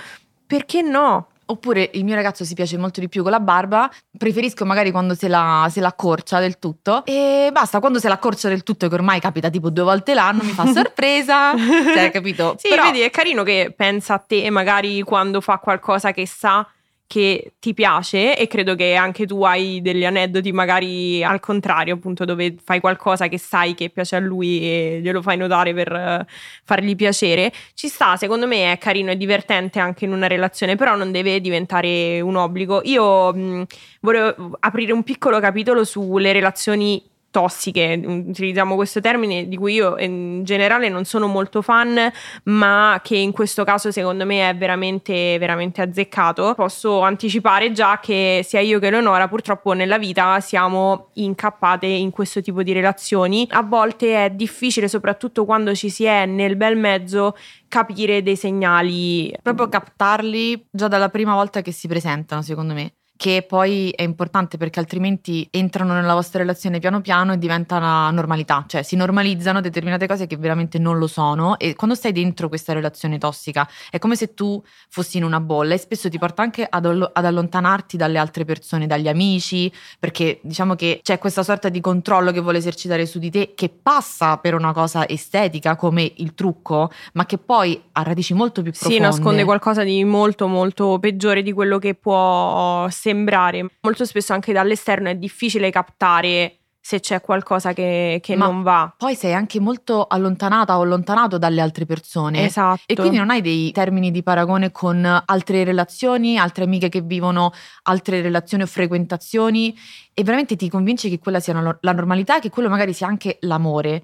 perché 0.48 0.82
no? 0.82 1.28
Oppure 1.50 1.90
il 1.94 2.04
mio 2.04 2.14
ragazzo 2.14 2.44
si 2.44 2.54
piace 2.54 2.76
molto 2.76 3.00
di 3.00 3.08
più 3.08 3.22
con 3.22 3.30
la 3.30 3.40
barba, 3.40 3.90
preferisco 4.16 4.66
magari 4.66 4.90
quando 4.90 5.14
se 5.14 5.28
la, 5.28 5.66
se 5.70 5.80
la 5.80 5.88
accorcia 5.88 6.40
del 6.40 6.58
tutto 6.58 7.04
e 7.06 7.48
basta, 7.52 7.80
quando 7.80 7.98
se 7.98 8.08
la 8.08 8.14
accorcia 8.14 8.48
del 8.48 8.62
tutto 8.62 8.86
che 8.88 8.94
ormai 8.94 9.18
capita 9.18 9.48
tipo 9.48 9.70
due 9.70 9.84
volte 9.84 10.12
l'anno 10.12 10.42
mi 10.42 10.52
fa 10.52 10.66
sorpresa, 10.72 11.54
cioè 11.56 12.10
capito? 12.10 12.56
Sì, 12.58 12.68
Però... 12.68 12.84
vedi, 12.84 13.00
è 13.00 13.10
carino 13.10 13.44
che 13.44 13.72
pensa 13.74 14.14
a 14.14 14.18
te 14.18 14.50
magari 14.50 15.00
quando 15.02 15.40
fa 15.40 15.58
qualcosa 15.58 16.12
che 16.12 16.26
sa 16.26 16.66
che 17.08 17.54
ti 17.58 17.72
piace 17.72 18.36
e 18.36 18.46
credo 18.46 18.74
che 18.74 18.94
anche 18.94 19.24
tu 19.26 19.42
hai 19.42 19.80
degli 19.80 20.04
aneddoti 20.04 20.52
magari 20.52 21.24
al 21.24 21.40
contrario, 21.40 21.94
appunto 21.94 22.26
dove 22.26 22.54
fai 22.62 22.80
qualcosa 22.80 23.28
che 23.28 23.38
sai 23.38 23.74
che 23.74 23.88
piace 23.88 24.16
a 24.16 24.18
lui 24.20 24.60
e 24.60 25.00
glielo 25.02 25.22
fai 25.22 25.38
notare 25.38 25.72
per 25.72 25.90
uh, 25.90 26.32
fargli 26.64 26.94
piacere. 26.94 27.50
Ci 27.72 27.88
sta, 27.88 28.16
secondo 28.16 28.46
me 28.46 28.72
è 28.72 28.78
carino 28.78 29.10
e 29.10 29.16
divertente 29.16 29.80
anche 29.80 30.04
in 30.04 30.12
una 30.12 30.26
relazione, 30.26 30.76
però 30.76 30.96
non 30.96 31.10
deve 31.10 31.40
diventare 31.40 32.20
un 32.20 32.36
obbligo. 32.36 32.82
Io 32.84 33.32
mh, 33.32 33.64
volevo 34.00 34.56
aprire 34.60 34.92
un 34.92 35.02
piccolo 35.02 35.40
capitolo 35.40 35.84
sulle 35.84 36.32
relazioni 36.32 37.02
tossiche, 37.30 38.00
utilizziamo 38.04 38.74
questo 38.74 39.00
termine 39.00 39.48
di 39.48 39.56
cui 39.56 39.74
io 39.74 39.98
in 39.98 40.42
generale 40.44 40.88
non 40.88 41.04
sono 41.04 41.26
molto 41.26 41.62
fan, 41.62 42.10
ma 42.44 43.00
che 43.02 43.16
in 43.16 43.32
questo 43.32 43.64
caso 43.64 43.90
secondo 43.92 44.24
me 44.24 44.48
è 44.48 44.56
veramente, 44.56 45.36
veramente 45.38 45.82
azzeccato. 45.82 46.54
Posso 46.54 47.00
anticipare 47.00 47.72
già 47.72 48.00
che 48.00 48.42
sia 48.44 48.60
io 48.60 48.78
che 48.78 48.90
Leonora 48.90 49.28
purtroppo 49.28 49.72
nella 49.72 49.98
vita 49.98 50.40
siamo 50.40 51.10
incappate 51.14 51.86
in 51.86 52.10
questo 52.10 52.40
tipo 52.40 52.62
di 52.62 52.72
relazioni. 52.72 53.46
A 53.50 53.62
volte 53.62 54.24
è 54.24 54.30
difficile, 54.30 54.88
soprattutto 54.88 55.44
quando 55.44 55.74
ci 55.74 55.90
si 55.90 56.04
è 56.04 56.26
nel 56.26 56.56
bel 56.56 56.76
mezzo, 56.76 57.36
capire 57.68 58.22
dei 58.22 58.36
segnali. 58.36 59.32
Proprio 59.42 59.68
captarli 59.68 60.66
già 60.70 60.88
dalla 60.88 61.08
prima 61.08 61.34
volta 61.34 61.60
che 61.60 61.72
si 61.72 61.86
presentano, 61.88 62.42
secondo 62.42 62.74
me 62.74 62.97
che 63.18 63.44
poi 63.44 63.90
è 63.90 64.02
importante 64.02 64.58
perché 64.58 64.78
altrimenti 64.78 65.48
entrano 65.50 65.92
nella 65.92 66.14
vostra 66.14 66.38
relazione 66.38 66.78
piano 66.78 67.00
piano 67.00 67.32
e 67.32 67.38
diventa 67.38 67.76
una 67.76 68.12
normalità, 68.12 68.64
cioè 68.68 68.84
si 68.84 68.94
normalizzano 68.94 69.60
determinate 69.60 70.06
cose 70.06 70.28
che 70.28 70.36
veramente 70.36 70.78
non 70.78 70.98
lo 70.98 71.08
sono 71.08 71.58
e 71.58 71.74
quando 71.74 71.96
stai 71.96 72.12
dentro 72.12 72.48
questa 72.48 72.72
relazione 72.72 73.18
tossica 73.18 73.68
è 73.90 73.98
come 73.98 74.14
se 74.14 74.34
tu 74.34 74.62
fossi 74.88 75.16
in 75.16 75.24
una 75.24 75.40
bolla 75.40 75.74
e 75.74 75.78
spesso 75.78 76.08
ti 76.08 76.16
porta 76.16 76.42
anche 76.42 76.64
ad, 76.70 76.84
ad 76.86 77.24
allontanarti 77.24 77.96
dalle 77.96 78.18
altre 78.18 78.44
persone, 78.44 78.86
dagli 78.86 79.08
amici, 79.08 79.70
perché 79.98 80.38
diciamo 80.44 80.76
che 80.76 81.00
c'è 81.02 81.18
questa 81.18 81.42
sorta 81.42 81.68
di 81.68 81.80
controllo 81.80 82.30
che 82.30 82.38
vuole 82.38 82.58
esercitare 82.58 83.04
su 83.04 83.18
di 83.18 83.32
te 83.32 83.52
che 83.56 83.68
passa 83.68 84.36
per 84.36 84.54
una 84.54 84.72
cosa 84.72 85.08
estetica 85.08 85.74
come 85.74 86.12
il 86.18 86.34
trucco, 86.34 86.88
ma 87.14 87.26
che 87.26 87.38
poi 87.38 87.82
ha 87.90 88.02
radici 88.04 88.32
molto 88.32 88.62
più 88.62 88.70
profonde. 88.70 88.94
Sì, 88.94 89.02
nasconde 89.02 89.42
qualcosa 89.42 89.82
di 89.82 90.04
molto 90.04 90.46
molto 90.46 91.00
peggiore 91.00 91.42
di 91.42 91.52
quello 91.52 91.78
che 91.78 91.96
può 91.96 92.86
sembrare 92.88 93.06
sembrare. 93.08 93.66
Molto 93.80 94.04
spesso 94.04 94.32
anche 94.32 94.52
dall'esterno 94.52 95.08
è 95.08 95.14
difficile 95.14 95.70
captare 95.70 96.58
se 96.80 97.00
c'è 97.00 97.20
qualcosa 97.20 97.74
che, 97.74 98.18
che 98.22 98.34
non 98.34 98.62
va. 98.62 98.94
Poi 98.96 99.14
sei 99.14 99.34
anche 99.34 99.60
molto 99.60 100.06
allontanata 100.06 100.78
o 100.78 100.82
allontanato 100.82 101.36
dalle 101.36 101.60
altre 101.60 101.84
persone. 101.84 102.46
Esatto. 102.46 102.80
E 102.86 102.94
quindi 102.94 103.18
non 103.18 103.28
hai 103.28 103.42
dei 103.42 103.72
termini 103.72 104.10
di 104.10 104.22
paragone 104.22 104.70
con 104.70 105.04
altre 105.04 105.64
relazioni, 105.64 106.38
altre 106.38 106.64
amiche 106.64 106.88
che 106.88 107.02
vivono 107.02 107.52
altre 107.82 108.22
relazioni 108.22 108.62
o 108.62 108.66
frequentazioni 108.66 109.76
e 110.14 110.22
veramente 110.24 110.56
ti 110.56 110.70
convinci 110.70 111.10
che 111.10 111.18
quella 111.18 111.40
sia 111.40 111.78
la 111.80 111.92
normalità 111.92 112.38
e 112.38 112.40
che 112.40 112.50
quello 112.50 112.70
magari 112.70 112.94
sia 112.94 113.06
anche 113.06 113.36
l'amore. 113.40 114.02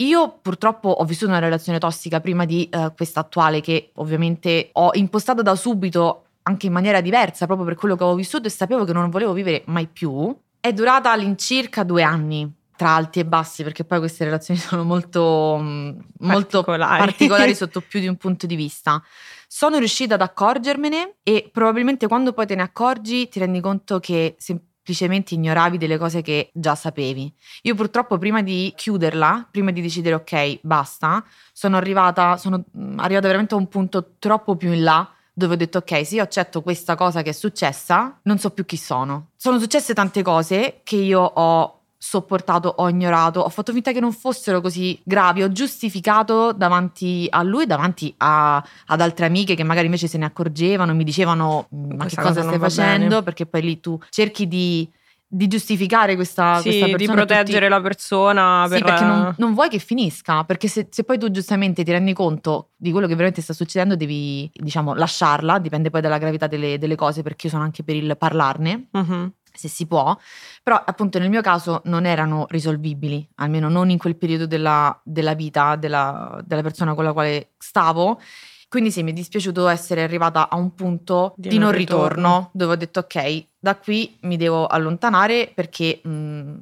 Io 0.00 0.38
purtroppo 0.42 0.90
ho 0.90 1.04
vissuto 1.04 1.30
una 1.30 1.38
relazione 1.38 1.78
tossica 1.78 2.20
prima 2.20 2.44
di 2.44 2.68
uh, 2.70 2.92
questa 2.94 3.20
attuale 3.20 3.62
che 3.62 3.92
ovviamente 3.94 4.68
ho 4.72 4.90
impostato 4.92 5.40
da 5.40 5.54
subito 5.54 6.25
anche 6.48 6.66
in 6.66 6.72
maniera 6.72 7.00
diversa 7.00 7.46
proprio 7.46 7.66
per 7.66 7.76
quello 7.76 7.96
che 7.96 8.02
avevo 8.02 8.16
vissuto 8.16 8.46
e 8.46 8.50
sapevo 8.50 8.84
che 8.84 8.92
non 8.92 9.10
volevo 9.10 9.32
vivere 9.32 9.62
mai 9.66 9.86
più. 9.86 10.34
È 10.58 10.72
durata 10.72 11.10
all'incirca 11.12 11.82
due 11.82 12.02
anni 12.02 12.50
tra 12.76 12.90
alti 12.90 13.20
e 13.20 13.24
bassi 13.24 13.62
perché 13.62 13.84
poi 13.84 13.98
queste 13.98 14.24
relazioni 14.24 14.58
sono 14.60 14.84
molto, 14.84 15.58
mm, 15.60 15.98
molto 16.20 16.62
particolari. 16.62 16.98
particolari 16.98 17.54
sotto 17.56 17.80
più 17.80 18.00
di 18.00 18.06
un 18.06 18.16
punto 18.16 18.46
di 18.46 18.54
vista. 18.54 19.02
Sono 19.48 19.78
riuscita 19.78 20.14
ad 20.14 20.22
accorgermene 20.22 21.16
e 21.22 21.48
probabilmente 21.52 22.06
quando 22.06 22.32
poi 22.32 22.46
te 22.46 22.54
ne 22.54 22.62
accorgi 22.62 23.28
ti 23.28 23.38
rendi 23.38 23.60
conto 23.60 23.98
che 24.00 24.36
semplicemente 24.38 25.34
ignoravi 25.34 25.78
delle 25.78 25.98
cose 25.98 26.22
che 26.22 26.50
già 26.52 26.74
sapevi. 26.74 27.32
Io 27.62 27.74
purtroppo 27.74 28.18
prima 28.18 28.42
di 28.42 28.72
chiuderla, 28.76 29.48
prima 29.50 29.72
di 29.72 29.80
decidere 29.80 30.14
ok, 30.16 30.60
basta, 30.62 31.24
sono 31.52 31.76
arrivata, 31.76 32.36
sono 32.36 32.64
mm, 32.76 32.98
arrivata 33.00 33.26
veramente 33.26 33.54
a 33.54 33.58
un 33.58 33.68
punto 33.68 34.14
troppo 34.18 34.56
più 34.56 34.72
in 34.72 34.84
là 34.84 35.10
dove 35.38 35.52
ho 35.52 35.56
detto 35.58 35.78
ok, 35.78 36.06
se 36.06 36.14
io 36.14 36.22
accetto 36.22 36.62
questa 36.62 36.94
cosa 36.94 37.20
che 37.20 37.28
è 37.28 37.32
successa, 37.34 38.18
non 38.22 38.38
so 38.38 38.48
più 38.50 38.64
chi 38.64 38.78
sono. 38.78 39.32
Sono 39.36 39.58
successe 39.58 39.92
tante 39.92 40.22
cose 40.22 40.80
che 40.82 40.96
io 40.96 41.20
ho 41.20 41.80
sopportato, 41.98 42.72
ho 42.78 42.88
ignorato, 42.88 43.40
ho 43.40 43.48
fatto 43.50 43.72
finta 43.74 43.92
che 43.92 44.00
non 44.00 44.12
fossero 44.12 44.62
così 44.62 44.98
gravi, 45.04 45.42
ho 45.42 45.52
giustificato 45.52 46.52
davanti 46.52 47.26
a 47.28 47.42
lui, 47.42 47.66
davanti 47.66 48.14
a, 48.16 48.64
ad 48.86 49.00
altre 49.02 49.26
amiche 49.26 49.54
che 49.54 49.62
magari 49.62 49.86
invece 49.86 50.06
se 50.08 50.16
ne 50.16 50.24
accorgevano, 50.24 50.94
mi 50.94 51.04
dicevano 51.04 51.66
ma 51.70 52.04
Questa 52.04 52.22
che 52.22 52.28
cosa 52.28 52.42
stai 52.42 52.58
facendo, 52.58 53.08
bene. 53.08 53.22
perché 53.22 53.44
poi 53.44 53.60
lì 53.60 53.80
tu 53.80 53.98
cerchi 54.08 54.48
di 54.48 54.90
di 55.28 55.48
giustificare 55.48 56.14
questa, 56.14 56.56
sì, 56.58 56.68
questa 56.68 56.86
persona. 56.86 56.96
di 56.98 57.06
proteggere 57.06 57.66
tutti... 57.66 57.68
la 57.68 57.80
persona. 57.80 58.66
Per... 58.68 58.78
Sì, 58.78 58.84
perché 58.84 59.04
non, 59.04 59.34
non, 59.38 59.54
vuoi 59.54 59.68
che 59.68 59.78
finisca, 59.78 60.44
perché 60.44 60.68
se, 60.68 60.86
se, 60.90 61.04
poi 61.04 61.18
tu 61.18 61.30
giustamente 61.30 61.82
ti 61.82 61.90
rendi 61.90 62.12
conto 62.12 62.70
di 62.76 62.92
quello 62.92 63.06
che 63.06 63.14
veramente 63.14 63.42
sta 63.42 63.52
succedendo, 63.52 63.96
devi, 63.96 64.50
diciamo, 64.52 64.94
lasciarla, 64.94 65.58
dipende 65.58 65.90
poi 65.90 66.00
dalla 66.00 66.18
gravità 66.18 66.46
delle, 66.46 66.78
delle 66.78 66.94
cose, 66.94 67.22
perché 67.22 67.46
io 67.46 67.52
sono 67.52 67.64
anche 67.64 67.82
per 67.82 67.96
il 67.96 68.16
parlarne. 68.16 68.88
Uh-huh. 68.92 69.32
se 69.52 69.68
si 69.68 69.86
può, 69.86 70.16
però 70.62 70.80
appunto 70.84 71.18
nel 71.18 71.30
mio 71.30 71.42
caso 71.42 71.80
non 71.84 72.06
erano 72.06 72.46
risolvibili, 72.48 73.26
almeno 73.36 73.68
non 73.68 73.90
in 73.90 73.98
quel 73.98 74.16
periodo 74.16 74.46
della, 74.46 74.98
della 75.02 75.34
vita 75.34 75.76
della, 75.76 76.40
della, 76.44 76.62
persona 76.62 76.94
con 76.94 77.04
la 77.04 77.12
quale 77.12 77.50
stavo. 77.58 78.20
Quindi 78.68 78.90
sì, 78.90 79.02
mi 79.02 79.12
è 79.12 79.14
dispiaciuto 79.14 79.68
essere 79.68 80.02
arrivata 80.02 80.48
a 80.48 80.56
un 80.56 80.74
punto 80.74 81.34
di, 81.36 81.50
di 81.50 81.58
non, 81.58 81.70
ritorno, 81.70 82.08
ritorno, 82.08 82.50
dove 82.52 82.72
ho 82.72 82.76
detto 82.76 83.00
ok, 83.00 83.46
da 83.66 83.76
qui 83.76 84.16
mi 84.22 84.36
devo 84.36 84.66
allontanare 84.68 85.50
perché 85.52 86.00
mh, 86.04 86.54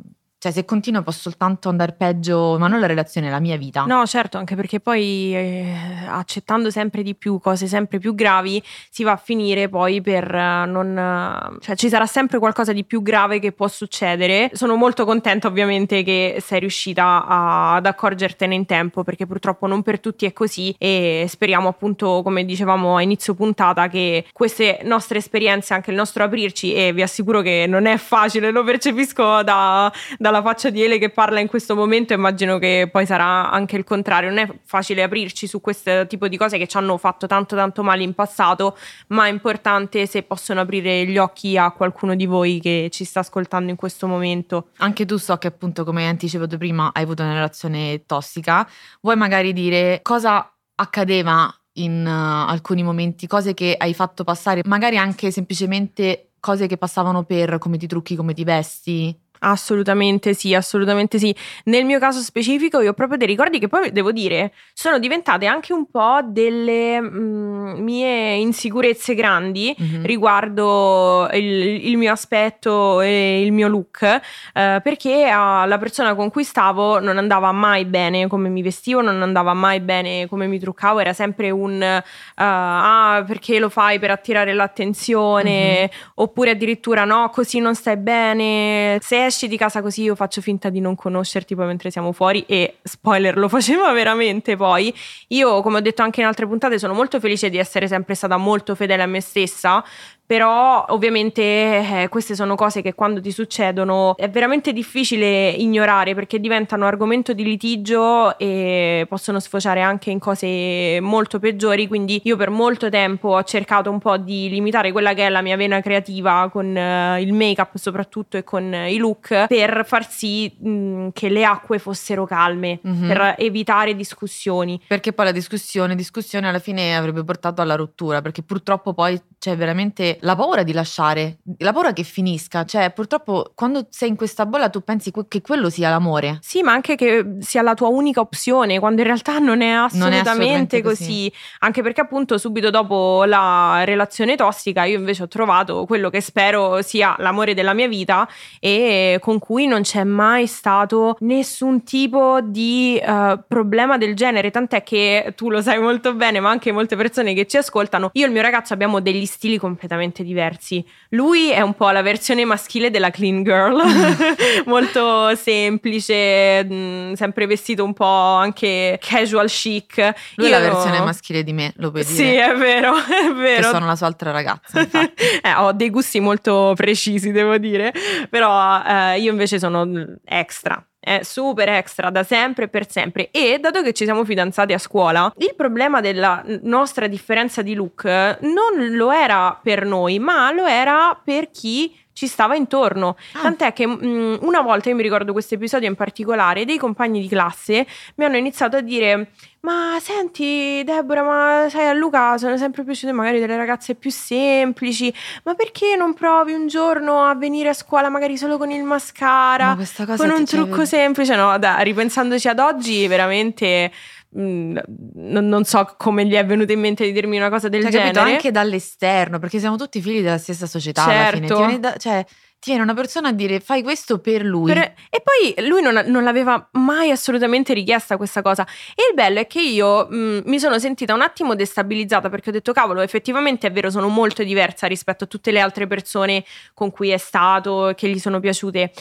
cioè, 0.44 0.52
se 0.52 0.66
continuo 0.66 1.00
posso 1.00 1.20
soltanto 1.20 1.70
andare 1.70 1.92
peggio, 1.92 2.58
ma 2.58 2.68
non 2.68 2.78
la 2.78 2.84
relazione, 2.84 3.30
la 3.30 3.40
mia 3.40 3.56
vita. 3.56 3.86
No, 3.86 4.04
certo, 4.04 4.36
anche 4.36 4.54
perché 4.54 4.78
poi 4.78 5.34
eh, 5.34 5.74
accettando 6.06 6.70
sempre 6.70 7.02
di 7.02 7.14
più 7.14 7.40
cose 7.40 7.66
sempre 7.66 7.98
più 7.98 8.14
gravi, 8.14 8.62
si 8.90 9.04
va 9.04 9.12
a 9.12 9.16
finire 9.16 9.70
poi 9.70 10.02
per 10.02 10.30
uh, 10.30 10.70
non. 10.70 11.56
cioè, 11.60 11.74
ci 11.76 11.88
sarà 11.88 12.04
sempre 12.04 12.38
qualcosa 12.38 12.74
di 12.74 12.84
più 12.84 13.00
grave 13.00 13.38
che 13.38 13.52
può 13.52 13.68
succedere. 13.68 14.50
Sono 14.52 14.74
molto 14.74 15.06
contenta, 15.06 15.48
ovviamente, 15.48 16.02
che 16.02 16.36
sei 16.44 16.60
riuscita 16.60 17.24
a, 17.26 17.76
ad 17.76 17.86
accorgertene 17.86 18.54
in 18.54 18.66
tempo, 18.66 19.02
perché 19.02 19.24
purtroppo 19.24 19.66
non 19.66 19.82
per 19.82 19.98
tutti 19.98 20.26
è 20.26 20.34
così. 20.34 20.74
E 20.76 21.24
speriamo, 21.26 21.68
appunto, 21.68 22.20
come 22.22 22.44
dicevamo 22.44 22.96
a 22.96 23.00
inizio 23.00 23.32
puntata, 23.32 23.88
che 23.88 24.26
queste 24.30 24.80
nostre 24.82 25.16
esperienze, 25.16 25.72
anche 25.72 25.88
il 25.90 25.96
nostro 25.96 26.22
aprirci, 26.22 26.74
e 26.74 26.92
vi 26.92 27.00
assicuro 27.00 27.40
che 27.40 27.64
non 27.66 27.86
è 27.86 27.96
facile, 27.96 28.50
lo 28.50 28.62
percepisco 28.62 29.42
da, 29.42 29.90
da 30.18 30.32
dalla 30.34 30.42
faccia 30.42 30.70
di 30.70 30.82
Ele 30.82 30.98
che 30.98 31.10
parla 31.10 31.38
in 31.38 31.46
questo 31.46 31.76
momento, 31.76 32.12
immagino 32.12 32.58
che 32.58 32.88
poi 32.90 33.06
sarà 33.06 33.50
anche 33.52 33.76
il 33.76 33.84
contrario. 33.84 34.30
Non 34.30 34.38
è 34.38 34.48
facile 34.64 35.04
aprirci 35.04 35.46
su 35.46 35.60
questo 35.60 36.06
tipo 36.08 36.26
di 36.26 36.36
cose 36.36 36.58
che 36.58 36.66
ci 36.66 36.76
hanno 36.76 36.96
fatto 36.98 37.28
tanto 37.28 37.54
tanto 37.54 37.84
male 37.84 38.02
in 38.02 38.14
passato, 38.14 38.76
ma 39.08 39.26
è 39.26 39.30
importante 39.30 40.06
se 40.06 40.24
possono 40.24 40.60
aprire 40.60 41.04
gli 41.06 41.18
occhi 41.18 41.56
a 41.56 41.70
qualcuno 41.70 42.16
di 42.16 42.26
voi 42.26 42.58
che 42.60 42.88
ci 42.90 43.04
sta 43.04 43.20
ascoltando 43.20 43.70
in 43.70 43.76
questo 43.76 44.08
momento. 44.08 44.70
Anche 44.78 45.06
tu 45.06 45.16
so 45.18 45.36
che 45.36 45.46
appunto, 45.46 45.84
come 45.84 46.08
anticipato 46.08 46.58
prima, 46.58 46.90
hai 46.92 47.04
avuto 47.04 47.22
una 47.22 47.34
relazione 47.34 48.04
tossica. 48.04 48.68
Vuoi 49.00 49.16
magari 49.16 49.52
dire 49.52 50.00
cosa 50.02 50.50
accadeva 50.76 51.52
in 51.74 52.04
uh, 52.04 52.50
alcuni 52.50 52.82
momenti, 52.82 53.26
cose 53.26 53.54
che 53.54 53.74
hai 53.76 53.94
fatto 53.94 54.24
passare, 54.24 54.62
magari 54.64 54.96
anche 54.96 55.30
semplicemente 55.30 56.30
cose 56.40 56.66
che 56.66 56.76
passavano 56.76 57.24
per 57.24 57.58
come 57.58 57.78
ti 57.78 57.86
trucchi, 57.86 58.16
come 58.16 58.34
ti 58.34 58.44
vesti? 58.44 59.16
Assolutamente 59.44 60.32
sì, 60.32 60.54
assolutamente 60.54 61.18
sì. 61.18 61.34
Nel 61.64 61.84
mio 61.84 61.98
caso 61.98 62.20
specifico 62.20 62.80
io 62.80 62.90
ho 62.90 62.94
proprio 62.94 63.18
dei 63.18 63.26
ricordi 63.26 63.58
che 63.58 63.68
poi 63.68 63.92
devo 63.92 64.10
dire 64.10 64.52
sono 64.72 64.98
diventate 64.98 65.46
anche 65.46 65.72
un 65.74 65.90
po' 65.90 66.20
delle 66.24 66.98
mh, 67.00 67.18
mm, 67.18 67.82
mie 67.82 68.34
insicurezze 68.36 69.14
grandi 69.14 69.76
mm-hmm. 69.80 70.04
riguardo 70.04 71.28
il, 71.32 71.86
il, 71.88 71.96
mio 71.98 72.12
aspetto 72.12 73.02
e 73.02 73.42
il 73.42 73.52
mio 73.52 73.68
look, 73.68 74.02
eh, 74.02 74.80
perché 74.82 75.26
uh, 75.26 75.66
la 75.66 75.76
persona 75.78 76.14
con 76.14 76.30
cui 76.30 76.44
stavo 76.44 76.98
non 77.00 77.18
andava 77.18 77.52
mai 77.52 77.84
bene 77.84 78.26
come 78.26 78.48
mi 78.48 78.62
vestivo, 78.62 79.02
non 79.02 79.20
andava 79.20 79.52
mai 79.52 79.80
bene 79.80 80.26
come 80.26 80.46
mi 80.46 80.58
truccavo, 80.58 81.00
era 81.00 81.12
sempre 81.12 81.50
un 81.50 81.80
uh, 81.80 82.02
ah 82.36 83.22
perché 83.26 83.58
lo 83.58 83.68
fai 83.68 83.98
per 83.98 84.10
attirare 84.10 84.54
l'attenzione, 84.54 85.78
mm-hmm. 85.78 85.86
oppure 86.14 86.50
addirittura 86.50 87.04
no, 87.04 87.28
così 87.30 87.58
non 87.58 87.74
stai 87.74 87.98
bene. 87.98 88.98
Se 89.02 89.26
esci 89.26 89.33
di 89.48 89.56
casa 89.56 89.82
così 89.82 90.02
io 90.02 90.14
faccio 90.14 90.40
finta 90.40 90.68
di 90.68 90.80
non 90.80 90.94
conoscerti 90.94 91.54
poi 91.54 91.66
mentre 91.66 91.90
siamo 91.90 92.12
fuori 92.12 92.44
e 92.46 92.78
spoiler 92.82 93.36
lo 93.36 93.48
faceva 93.50 93.92
veramente 93.92 94.56
poi. 94.56 94.94
Io 95.28 95.60
come 95.60 95.78
ho 95.78 95.80
detto 95.80 96.02
anche 96.02 96.20
in 96.20 96.26
altre 96.26 96.46
puntate 96.46 96.78
sono 96.78 96.94
molto 96.94 97.20
felice 97.20 97.50
di 97.50 97.58
essere 97.58 97.88
sempre 97.88 98.14
stata 98.14 98.36
molto 98.36 98.74
fedele 98.74 99.02
a 99.02 99.06
me 99.06 99.20
stessa 99.20 99.84
però 100.26 100.84
ovviamente 100.88 101.42
eh, 101.42 102.08
queste 102.08 102.34
sono 102.34 102.54
cose 102.54 102.82
che 102.82 102.94
quando 102.94 103.20
ti 103.20 103.30
succedono 103.30 104.16
è 104.16 104.28
veramente 104.30 104.72
difficile 104.72 105.50
ignorare 105.50 106.14
perché 106.14 106.40
diventano 106.40 106.86
argomento 106.86 107.32
di 107.32 107.44
litigio 107.44 108.38
e 108.38 109.06
possono 109.08 109.38
sfociare 109.38 109.82
anche 109.82 110.10
in 110.10 110.18
cose 110.18 110.98
molto 111.00 111.38
peggiori, 111.38 111.86
quindi 111.86 112.20
io 112.24 112.36
per 112.36 112.50
molto 112.50 112.88
tempo 112.88 113.30
ho 113.30 113.42
cercato 113.44 113.90
un 113.90 113.98
po' 113.98 114.16
di 114.16 114.48
limitare 114.48 114.92
quella 114.92 115.14
che 115.14 115.26
è 115.26 115.28
la 115.28 115.42
mia 115.42 115.56
vena 115.56 115.80
creativa 115.80 116.48
con 116.50 116.66
uh, 116.66 117.20
il 117.20 117.32
make 117.32 117.60
up 117.60 117.76
soprattutto 117.76 118.36
e 118.36 118.44
con 118.44 118.64
uh, 118.72 118.88
i 118.88 118.96
look 118.96 119.46
per 119.46 119.84
far 119.86 120.08
sì 120.10 120.54
mh, 120.58 121.08
che 121.12 121.28
le 121.28 121.44
acque 121.44 121.78
fossero 121.78 122.24
calme, 122.24 122.80
mm-hmm. 122.86 123.06
per 123.06 123.34
evitare 123.38 123.94
discussioni. 123.94 124.80
Perché 124.86 125.12
poi 125.12 125.26
la 125.26 125.32
discussione, 125.32 125.94
discussione 125.94 126.48
alla 126.48 126.58
fine 126.58 126.96
avrebbe 126.96 127.22
portato 127.24 127.60
alla 127.60 127.74
rottura 127.74 128.22
perché 128.22 128.42
purtroppo 128.42 128.94
poi 128.94 129.20
c'è 129.38 129.56
veramente 129.56 130.13
la 130.20 130.36
paura 130.36 130.62
di 130.62 130.72
lasciare, 130.72 131.38
la 131.58 131.72
paura 131.72 131.92
che 131.92 132.02
finisca. 132.02 132.64
Cioè, 132.64 132.92
purtroppo 132.92 133.52
quando 133.54 133.86
sei 133.90 134.08
in 134.08 134.16
questa 134.16 134.46
bolla 134.46 134.68
tu 134.68 134.82
pensi 134.82 135.12
che 135.28 135.40
quello 135.40 135.70
sia 135.70 135.90
l'amore. 135.90 136.38
Sì, 136.40 136.62
ma 136.62 136.72
anche 136.72 136.94
che 136.94 137.36
sia 137.40 137.62
la 137.62 137.74
tua 137.74 137.88
unica 137.88 138.20
opzione, 138.20 138.78
quando 138.78 139.00
in 139.00 139.06
realtà 139.06 139.38
non 139.38 139.60
è 139.60 139.70
assolutamente, 139.70 139.98
non 139.98 140.12
è 140.12 140.20
assolutamente 140.20 140.82
così. 140.82 141.04
così. 141.04 141.32
Anche 141.60 141.82
perché 141.82 142.00
appunto 142.00 142.38
subito 142.38 142.70
dopo 142.70 143.24
la 143.24 143.82
relazione 143.84 144.36
tossica 144.36 144.84
io 144.84 144.98
invece 144.98 145.24
ho 145.24 145.28
trovato 145.28 145.86
quello 145.86 146.10
che 146.10 146.20
spero 146.20 146.82
sia 146.82 147.14
l'amore 147.18 147.54
della 147.54 147.74
mia 147.74 147.88
vita 147.88 148.28
e 148.60 149.18
con 149.20 149.38
cui 149.38 149.66
non 149.66 149.82
c'è 149.82 150.04
mai 150.04 150.46
stato 150.46 151.16
nessun 151.20 151.82
tipo 151.84 152.40
di 152.42 153.00
uh, 153.04 153.40
problema 153.46 153.98
del 153.98 154.14
genere, 154.14 154.50
tant'è 154.50 154.82
che 154.82 155.32
tu 155.36 155.50
lo 155.50 155.60
sai 155.62 155.78
molto 155.80 156.14
bene, 156.14 156.40
ma 156.40 156.50
anche 156.50 156.72
molte 156.72 156.96
persone 156.96 157.34
che 157.34 157.46
ci 157.46 157.56
ascoltano, 157.56 158.10
io 158.12 158.24
e 158.24 158.26
il 158.26 158.32
mio 158.32 158.42
ragazzo 158.42 158.72
abbiamo 158.72 159.00
degli 159.00 159.26
stili 159.26 159.58
completamente 159.58 160.03
diversi. 160.12 160.84
Lui 161.10 161.50
è 161.50 161.60
un 161.60 161.74
po' 161.74 161.90
la 161.90 162.02
versione 162.02 162.44
maschile 162.44 162.90
della 162.90 163.10
clean 163.10 163.42
girl, 163.42 163.82
molto 164.66 165.34
semplice, 165.36 166.64
mh, 166.64 166.74
mm, 166.74 167.12
sempre 167.14 167.46
vestito 167.46 167.84
un 167.84 167.92
po' 167.92 168.04
anche 168.04 168.98
casual 169.00 169.48
chic. 169.48 169.96
Lui 170.36 170.48
Io... 170.48 170.56
è 170.56 170.58
la 170.58 170.70
versione 170.70 171.00
maschile 171.00 171.42
di 171.42 171.52
me, 171.52 171.72
lo 171.76 171.90
puoi 171.90 172.04
dire. 172.04 172.14
Sì, 172.14 172.34
è 172.34 172.54
vero, 172.54 172.94
è 172.96 173.32
vero. 173.32 173.62
Che 173.62 173.74
sono 173.74 173.86
la 173.86 173.96
sua 173.96 174.06
altra 174.06 174.30
ragazza. 174.30 174.80
eh, 174.82 175.54
ho 175.56 175.72
dei 175.72 175.90
gusti 175.90 176.20
molto 176.20 176.72
precisi, 176.76 177.32
devo 177.32 177.56
dire, 177.58 177.92
però 178.28 178.82
eh, 178.84 179.20
io 179.20 179.30
invece 179.30 179.58
sono 179.58 179.88
extra 180.24 180.84
è 181.04 181.20
super 181.22 181.68
extra 181.68 182.10
da 182.10 182.22
sempre 182.22 182.64
e 182.64 182.68
per 182.68 182.90
sempre 182.90 183.30
e 183.30 183.58
dato 183.60 183.82
che 183.82 183.92
ci 183.92 184.04
siamo 184.04 184.24
fidanzati 184.24 184.72
a 184.72 184.78
scuola 184.78 185.32
il 185.36 185.54
problema 185.54 186.00
della 186.00 186.42
nostra 186.62 187.06
differenza 187.06 187.60
di 187.60 187.74
look 187.74 188.04
non 188.04 188.88
lo 188.90 189.12
era 189.12 189.58
per 189.62 189.84
noi 189.84 190.18
ma 190.18 190.50
lo 190.50 190.64
era 190.66 191.20
per 191.22 191.50
chi 191.50 191.94
ci 192.14 192.26
stava 192.28 192.54
intorno. 192.54 193.16
Ah. 193.32 193.40
Tant'è 193.42 193.72
che 193.74 193.86
mh, 193.86 194.06
mm, 194.06 194.36
una 194.42 194.62
volta, 194.62 194.88
io 194.88 194.94
mi 194.94 195.02
ricordo 195.02 195.32
questo 195.32 195.54
episodio 195.54 195.88
in 195.88 195.96
particolare, 195.96 196.64
dei 196.64 196.78
compagni 196.78 197.20
di 197.20 197.28
classe 197.28 197.86
mi 198.14 198.24
hanno 198.24 198.36
iniziato 198.36 198.76
a 198.76 198.80
dire 198.80 199.32
ma 199.64 199.98
senti 200.00 200.82
Deborah, 200.84 201.22
ma 201.22 201.66
sai 201.68 201.88
a 201.88 201.92
Luca 201.92 202.36
sono 202.38 202.56
sempre 202.56 202.84
piaciute 202.84 203.12
magari 203.12 203.40
delle 203.40 203.56
ragazze 203.56 203.94
più 203.94 204.10
semplici, 204.10 205.12
ma 205.44 205.54
perché 205.54 205.96
non 205.96 206.14
provi 206.14 206.52
un 206.52 206.66
giorno 206.66 207.24
a 207.24 207.34
venire 207.34 207.70
a 207.70 207.74
scuola 207.74 208.10
magari 208.10 208.36
solo 208.36 208.58
con 208.58 208.70
il 208.70 208.84
mascara, 208.84 209.76
con 210.16 210.30
un 210.30 210.44
trucco 210.44 210.84
semplice? 210.84 211.34
No, 211.34 211.58
da, 211.58 211.78
ripensandoci 211.78 212.48
ad 212.48 212.58
oggi 212.58 213.06
veramente 213.06 213.90
Mm, 214.36 214.76
non, 215.14 215.46
non, 215.46 215.64
so 215.64 215.94
come 215.96 216.26
gli 216.26 216.32
è 216.32 216.44
venuto 216.44 216.72
in 216.72 216.80
mente 216.80 217.04
di 217.04 217.12
dirmi 217.12 217.36
una 217.36 217.50
cosa 217.50 217.68
del 217.68 217.82
cioè, 217.82 217.90
genere. 217.92 218.12
Capito? 218.12 218.34
Anche 218.34 218.50
dall'esterno, 218.50 219.38
perché 219.38 219.60
siamo 219.60 219.76
tutti 219.76 220.00
figli 220.00 220.22
della 220.22 220.38
stessa 220.38 220.66
società 220.66 221.04
certo. 221.04 221.14
alla 221.14 221.30
fine. 221.30 221.46
Ti 221.46 221.54
viene, 221.54 221.78
da, 221.78 221.94
cioè, 221.96 222.26
ti 222.64 222.70
viene 222.70 222.82
una 222.82 222.94
persona 222.94 223.28
a 223.28 223.32
dire 223.32 223.60
fai 223.60 223.82
questo 223.82 224.20
per 224.20 224.42
lui. 224.42 224.72
Per, 224.72 224.78
e 225.10 225.22
poi 225.22 225.68
lui 225.68 225.82
non, 225.82 226.02
non, 226.06 226.24
l'aveva 226.24 226.66
mai 226.72 227.10
assolutamente 227.10 227.74
richiesta 227.74 228.16
questa 228.16 228.40
cosa. 228.40 228.66
E 228.94 229.08
il 229.10 229.14
bello 229.14 229.40
è 229.40 229.46
che 229.46 229.60
io 229.60 230.06
mh, 230.08 230.16
mm, 230.16 230.38
mi 230.46 230.58
sono 230.58 230.78
sentita 230.78 231.12
un 231.12 231.20
attimo 231.20 231.54
destabilizzata 231.54 232.30
perché 232.30 232.48
ho 232.48 232.52
detto 232.52 232.72
cavolo, 232.72 233.02
effettivamente 233.02 233.66
è 233.66 233.70
vero, 233.70 233.90
sono 233.90 234.08
molto 234.08 234.42
diversa 234.42 234.86
rispetto 234.86 235.24
a 235.24 235.26
tutte 235.26 235.50
le 235.50 235.60
altre 235.60 235.86
persone 235.86 236.42
con 236.72 236.90
cui 236.90 237.10
è 237.10 237.18
stato, 237.18 237.92
che 237.94 238.08
gli 238.08 238.18
sono 238.18 238.40
piaciute 238.40 238.92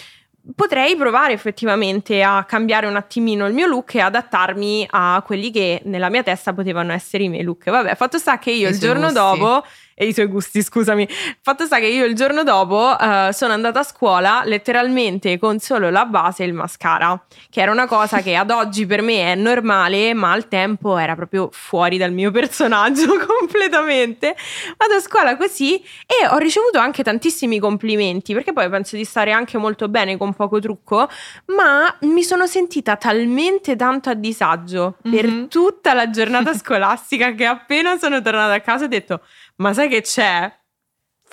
potrei 0.56 0.98
provare 0.98 1.32
effettivamente 1.32 2.22
a 2.22 2.44
cambiare 2.44 2.86
un 2.86 2.98
attimino 2.98 3.48
il 3.48 3.54
mio 3.54 3.66
look 3.66 3.96
e 3.96 4.02
adattarmi 4.02 4.88
a 4.90 5.24
quelli 5.26 5.52
che 5.52 5.82
nella 5.86 6.10
mia 6.10 6.22
testa 6.22 6.52
potevano 6.52 6.92
essere 6.92 7.24
i 7.24 7.30
miei 7.30 7.44
look. 7.44 7.70
Vabbè, 7.70 7.96
fatto 7.96 8.18
sta 8.18 8.40
che 8.40 8.52
io 8.52 8.68
I 8.68 8.72
il 8.72 8.78
giorno 8.80 9.04
gusti. 9.04 9.14
dopo 9.14 9.64
e 9.96 10.06
i 10.08 10.14
suoi 10.14 10.28
gusti, 10.28 10.62
scusami. 10.62 11.08
Fatto 11.42 11.66
sta 11.66 11.80
che 11.80 11.88
io 11.88 12.06
il 12.06 12.16
giorno 12.16 12.44
dopo 12.44 12.96
uh, 12.98 13.32
sono 13.32 13.54
andata 13.54 13.80
a 13.80 13.84
scuola 13.84 14.42
letteralmente 14.46 15.38
con 15.38 15.60
solo 15.60 15.90
la 15.90 16.06
base 16.06 16.44
e 16.44 16.48
il 16.48 16.54
mascara, 16.54 17.22
che 17.50 17.62
era 17.62 17.72
una 17.72 17.88
cosa 17.88 18.22
che 18.22 18.36
ad 18.36 18.52
oggi 18.52 18.86
per 18.86 19.02
me 19.02 19.32
è 19.32 19.36
normale, 19.36 20.14
ma 20.14 20.32
al 20.32 20.48
tempo 20.48 20.98
era 20.98 21.16
proprio 21.16 21.50
fuori 21.52 21.98
dal 21.98 22.12
mio 22.12 22.32
personaggio 22.32 23.14
completamente. 23.26 24.36
Vado 24.78 24.96
a 24.96 25.00
scuola 25.00 25.38
così 25.38 25.78
e 26.06 26.28
ho 26.30 26.38
ricevuto 26.38 26.80
anche 26.80 27.04
tantissimi 27.04 27.60
complimenti, 27.60 28.34
perché 28.34 28.54
poi 28.54 28.70
penso 28.70 28.96
di 28.96 29.06
stare 29.06 29.32
anche 29.32 29.58
molto 29.58 29.90
bene 29.90 30.18
con 30.18 30.34
poco 30.34 30.60
trucco, 30.60 31.08
ma 31.48 31.96
mi 32.02 32.24
sono 32.24 32.48
sentita 32.48 32.96
talmente 32.96 33.76
tanto 33.76 34.10
a 34.10 34.14
disagio 34.14 34.98
mm-hmm. 35.08 35.16
per 35.16 35.48
tutta 35.48 35.94
la 35.94 36.10
giornata 36.10 36.54
scolastica 36.54 37.34
che 37.34 37.46
appena 37.46 37.98
sono 37.98 38.22
tornata 38.22 38.54
a 38.54 38.60
casa 38.60 38.86
ho 38.86 38.88
detto 38.88 39.22
ma 39.58 39.74
sai 39.74 39.90
che 39.90 40.02
c'è? 40.02 40.63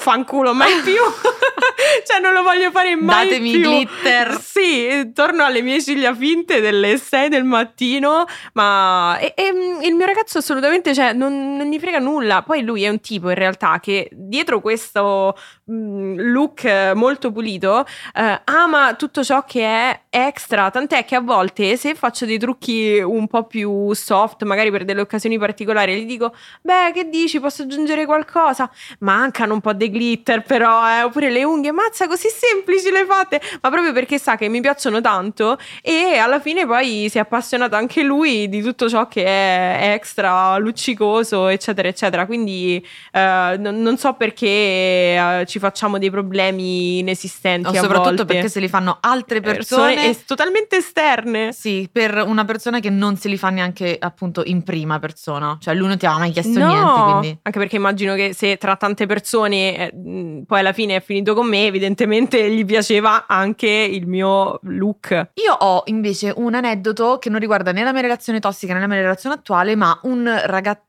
Fanculo 0.01 0.55
mai 0.55 0.81
più. 0.83 0.95
cioè 2.07 2.21
non 2.21 2.33
lo 2.33 2.43
voglio 2.43 2.71
fare 2.71 2.97
mai 2.97 3.29
Datemi 3.29 3.51
più. 3.53 3.71
glitter. 3.71 4.41
Sì, 4.41 5.13
torno 5.15 5.45
alle 5.45 5.63
mie 5.63 5.81
ciglia 5.83 6.15
finte 6.15 6.61
delle 6.61 6.97
6 6.97 7.29
del 7.29 7.45
mattino, 7.45 8.25
ma 8.55 9.19
e, 9.19 9.33
e, 9.37 9.53
mm, 9.53 9.83
il 9.83 9.95
mio 9.95 10.07
ragazzo 10.07 10.39
assolutamente 10.39 10.95
cioè, 10.95 11.13
non, 11.13 11.57
non, 11.57 11.67
gli 11.67 11.79
frega 11.79 11.99
nulla. 11.99 12.43
Poi 12.43 12.63
lui 12.63 12.85
è 12.85 12.89
un 12.89 13.01
tipo 13.01 13.29
in 13.29 13.37
realtà 13.37 13.79
che 13.81 14.09
dietro 14.13 14.61
questo 14.61 15.37
mm, 15.71 16.19
look 16.19 16.93
molto 16.95 17.31
pulito 17.33 17.85
eh, 18.15 18.41
ama 18.45 18.95
tutto 18.95 19.23
ciò 19.23 19.45
che 19.45 19.65
è 19.65 20.01
extra, 20.11 20.71
tant'è 20.71 21.05
che 21.05 21.15
a 21.15 21.21
volte 21.21 21.77
se 21.77 21.95
faccio 21.95 22.27
dei 22.27 22.39
trucchi 22.39 22.99
un 23.01 23.27
po' 23.27 23.45
più 23.45 23.93
soft, 23.93 24.43
magari 24.45 24.71
per 24.71 24.85
delle 24.85 25.01
occasioni 25.01 25.39
particolari, 25.39 26.03
gli 26.03 26.07
dico, 26.07 26.35
beh, 26.63 26.93
che 26.93 27.09
dici, 27.09 27.41
posso 27.41 27.63
aggiungere 27.63 28.07
qualcosa? 28.07 28.71
Mancano 29.01 29.55
un 29.55 29.61
po' 29.61 29.73
dei 29.73 29.90
glitter 29.91 30.43
però, 30.43 30.89
eh, 30.89 31.03
oppure 31.03 31.31
le 31.31 31.45
unghie, 31.45 31.73
mazza 31.73 32.07
così 32.07 32.29
semplici 32.29 32.91
le 32.91 33.05
fate, 33.05 33.41
ma 33.61 33.71
proprio 33.71 33.93
perché 33.93 34.19
sa 34.19 34.37
che 34.37 34.49
mi 34.49 34.61
piacciono 34.61 35.01
tanto 35.01 35.59
e 35.83 36.17
alla 36.17 36.41
fine 36.41 36.67
poi 36.67 37.09
si 37.09 37.19
è 37.19 37.21
appassionato 37.21 37.77
anche 37.77 38.03
lui 38.03 38.49
di 38.49 38.63
tutto 38.63 38.89
ciò 38.89 39.09
che 39.09 39.25
è 39.25 39.93
extra, 39.95 40.57
luccicoso, 40.59 41.49
eccetera, 41.49 41.89
eccetera. 41.89 42.27
Quindi 42.27 42.85
eh, 43.13 43.57
non, 43.59 43.81
non, 43.81 43.97
so 43.97 44.15
perché 44.15 44.47
eh, 44.47 45.45
ci 45.47 45.59
facciamo 45.59 45.99
dei 45.99 46.11
problemi 46.11 46.99
inesistenti. 46.99 47.73
No, 47.73 47.75
soprattutto 47.75 48.25
perché 48.25 48.49
se 48.49 48.61
li 48.61 48.69
fanno 48.69 48.99
altre 49.01 49.41
persone, 49.41 49.95
persone 49.95 50.25
totalmente 50.25 50.77
esterne. 50.77 51.53
Sì, 51.53 51.89
per 51.91 52.23
una 52.27 52.45
persona 52.45 52.81
che 52.81 52.91
non 52.91 53.17
se 53.17 53.29
li 53.29 53.37
fa 53.37 53.51
neanche 53.51 53.97
appunto 53.99 54.43
in 54.45 54.63
prima 54.63 54.99
persona, 54.99 55.57
cioè 55.61 55.75
lui 55.75 55.89
non 55.89 55.99
ti 55.99 56.07
aveva 56.07 56.21
mai 56.21 56.31
chiesto 56.31 56.59
no, 56.59 56.67
niente. 56.67 57.01
Quindi. 57.03 57.39
Anche 57.43 57.59
perché 57.59 57.77
immagino 57.77 58.15
che 58.15 58.35
se 58.35 58.57
tra 58.57 58.77
tante 58.77 59.07
persone 59.07 59.80
eh, 59.81 60.43
poi 60.47 60.59
alla 60.59 60.73
fine 60.73 60.97
è 60.97 61.01
finito 61.01 61.35
con 61.35 61.49
me, 61.49 61.67
evidentemente 61.67 62.49
gli 62.53 62.65
piaceva 62.65 63.27
anche 63.27 63.69
il 63.69 64.07
mio 64.07 64.59
look. 64.65 65.31
Io 65.35 65.53
ho 65.53 65.83
invece 65.87 66.33
un 66.37 66.55
aneddoto 66.55 67.19
che 67.19 67.31
non 67.31 67.41
riguarda 67.41 67.73
né 67.73 67.83
la 67.83 67.93
mia 67.93 68.03
relazione 68.03 68.41
tossica 68.41 68.75
né 68.75 68.81
la 68.81 68.87
mia 68.87 69.01
relazione 69.01 69.37
attuale, 69.37 69.75
ma 69.77 69.99
un 70.03 70.41
ragazzo 70.45 70.89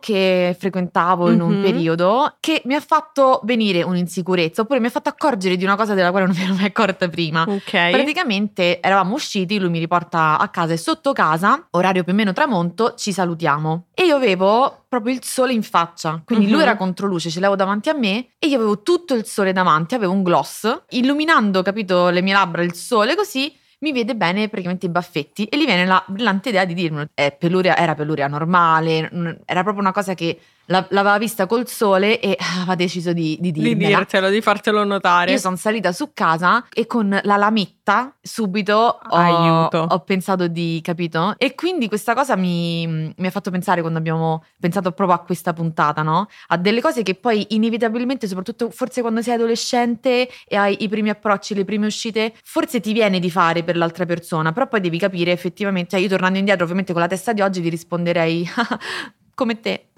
che 0.00 0.56
frequentavo 0.58 1.30
in 1.30 1.42
un 1.42 1.52
mm-hmm. 1.52 1.62
periodo 1.62 2.36
che 2.40 2.62
mi 2.64 2.74
ha 2.74 2.80
fatto 2.80 3.40
venire 3.44 3.82
un'insicurezza 3.82 4.62
oppure 4.62 4.80
mi 4.80 4.86
ha 4.86 4.90
fatto 4.90 5.10
accorgere 5.10 5.56
di 5.56 5.64
una 5.64 5.76
cosa 5.76 5.92
della 5.92 6.10
quale 6.10 6.24
non 6.24 6.34
mi 6.34 6.42
ero 6.42 6.54
mai 6.54 6.64
accorta 6.64 7.08
prima. 7.08 7.44
Ok. 7.46 7.90
Praticamente 7.90 8.80
eravamo 8.80 9.14
usciti, 9.14 9.58
lui 9.58 9.68
mi 9.68 9.78
riporta 9.78 10.38
a 10.38 10.48
casa 10.48 10.72
e 10.72 10.78
sotto 10.78 11.12
casa, 11.12 11.68
orario 11.72 12.04
più 12.04 12.14
o 12.14 12.16
meno 12.16 12.32
tramonto, 12.32 12.94
ci 12.94 13.12
salutiamo. 13.12 13.88
E 13.94 14.06
io 14.06 14.16
avevo 14.16 14.84
proprio 14.88 15.14
il 15.14 15.22
sole 15.22 15.52
in 15.52 15.62
faccia, 15.62 16.22
quindi 16.24 16.46
mm-hmm. 16.46 16.54
lui 16.54 16.62
era 16.62 16.76
contro 16.76 17.06
luce, 17.06 17.28
ce 17.28 17.38
l'avevo 17.38 17.56
davanti 17.56 17.90
a 17.90 17.94
me 17.94 18.30
e 18.38 18.46
io 18.46 18.56
avevo 18.56 18.82
tutto 18.82 19.14
il 19.14 19.26
sole 19.26 19.52
davanti, 19.52 19.94
avevo 19.94 20.12
un 20.12 20.22
gloss, 20.22 20.84
illuminando, 20.88 21.62
capito, 21.62 22.08
le 22.08 22.22
mie 22.22 22.32
labbra, 22.32 22.62
il 22.62 22.74
sole 22.74 23.14
così 23.14 23.54
mi 23.80 23.92
vede 23.92 24.16
bene 24.16 24.48
praticamente 24.48 24.86
i 24.86 24.88
baffetti 24.88 25.44
e 25.46 25.56
gli 25.58 25.64
viene 25.64 25.86
la 25.86 26.02
brillante 26.06 26.48
idea 26.48 26.64
di 26.64 26.74
dirmi 26.74 27.06
eh, 27.14 27.32
peluria, 27.38 27.76
era 27.76 27.94
peluria 27.94 28.26
normale, 28.26 29.10
era 29.44 29.62
proprio 29.62 29.82
una 29.82 29.92
cosa 29.92 30.14
che 30.14 30.38
l'aveva 30.68 31.18
vista 31.18 31.46
col 31.46 31.66
sole 31.66 32.20
e 32.20 32.36
aveva 32.56 32.74
deciso 32.74 33.12
di, 33.12 33.36
di 33.40 33.52
dirmela. 33.52 33.88
Di 33.88 33.94
dirtelo, 33.94 34.28
di 34.28 34.40
fartelo 34.40 34.84
notare. 34.84 35.32
Io 35.32 35.38
sono 35.38 35.56
salita 35.56 35.92
su 35.92 36.10
casa 36.12 36.66
e 36.72 36.86
con 36.86 37.18
la 37.22 37.36
lametta 37.36 38.14
subito 38.20 38.98
ho, 39.08 39.64
ho, 39.66 40.00
pensato 40.00 40.46
di, 40.46 40.80
capito? 40.82 41.34
E 41.38 41.54
quindi 41.54 41.88
questa 41.88 42.14
cosa 42.14 42.36
mi, 42.36 42.86
mi, 42.86 43.26
ha 43.26 43.30
fatto 43.30 43.50
pensare 43.50 43.80
quando 43.80 43.98
abbiamo 43.98 44.44
pensato 44.60 44.92
proprio 44.92 45.16
a 45.16 45.20
questa 45.20 45.52
puntata, 45.52 46.02
no? 46.02 46.28
A 46.48 46.56
delle 46.58 46.80
cose 46.80 47.02
che 47.02 47.14
poi 47.14 47.46
inevitabilmente, 47.50 48.26
soprattutto 48.26 48.70
forse 48.70 49.00
quando 49.00 49.22
sei 49.22 49.34
adolescente 49.34 50.28
e 50.46 50.56
hai 50.56 50.82
i 50.82 50.88
primi 50.88 51.08
approcci, 51.08 51.54
le 51.54 51.64
prime 51.64 51.86
uscite, 51.86 52.34
forse 52.44 52.80
ti 52.80 52.92
viene 52.92 53.18
di 53.18 53.30
fare 53.30 53.62
per 53.64 53.76
l'altra 53.76 54.04
persona, 54.04 54.52
però 54.52 54.68
poi 54.68 54.80
devi 54.80 54.98
capire 54.98 55.32
effettivamente, 55.32 55.90
cioè 55.90 56.00
io 56.00 56.08
tornando 56.08 56.38
indietro 56.38 56.64
ovviamente 56.64 56.92
con 56.92 57.00
la 57.00 57.08
testa 57.08 57.32
di 57.32 57.40
oggi 57.40 57.60
vi 57.60 57.70
risponderei 57.70 58.48
come 59.34 59.60
te 59.60 59.88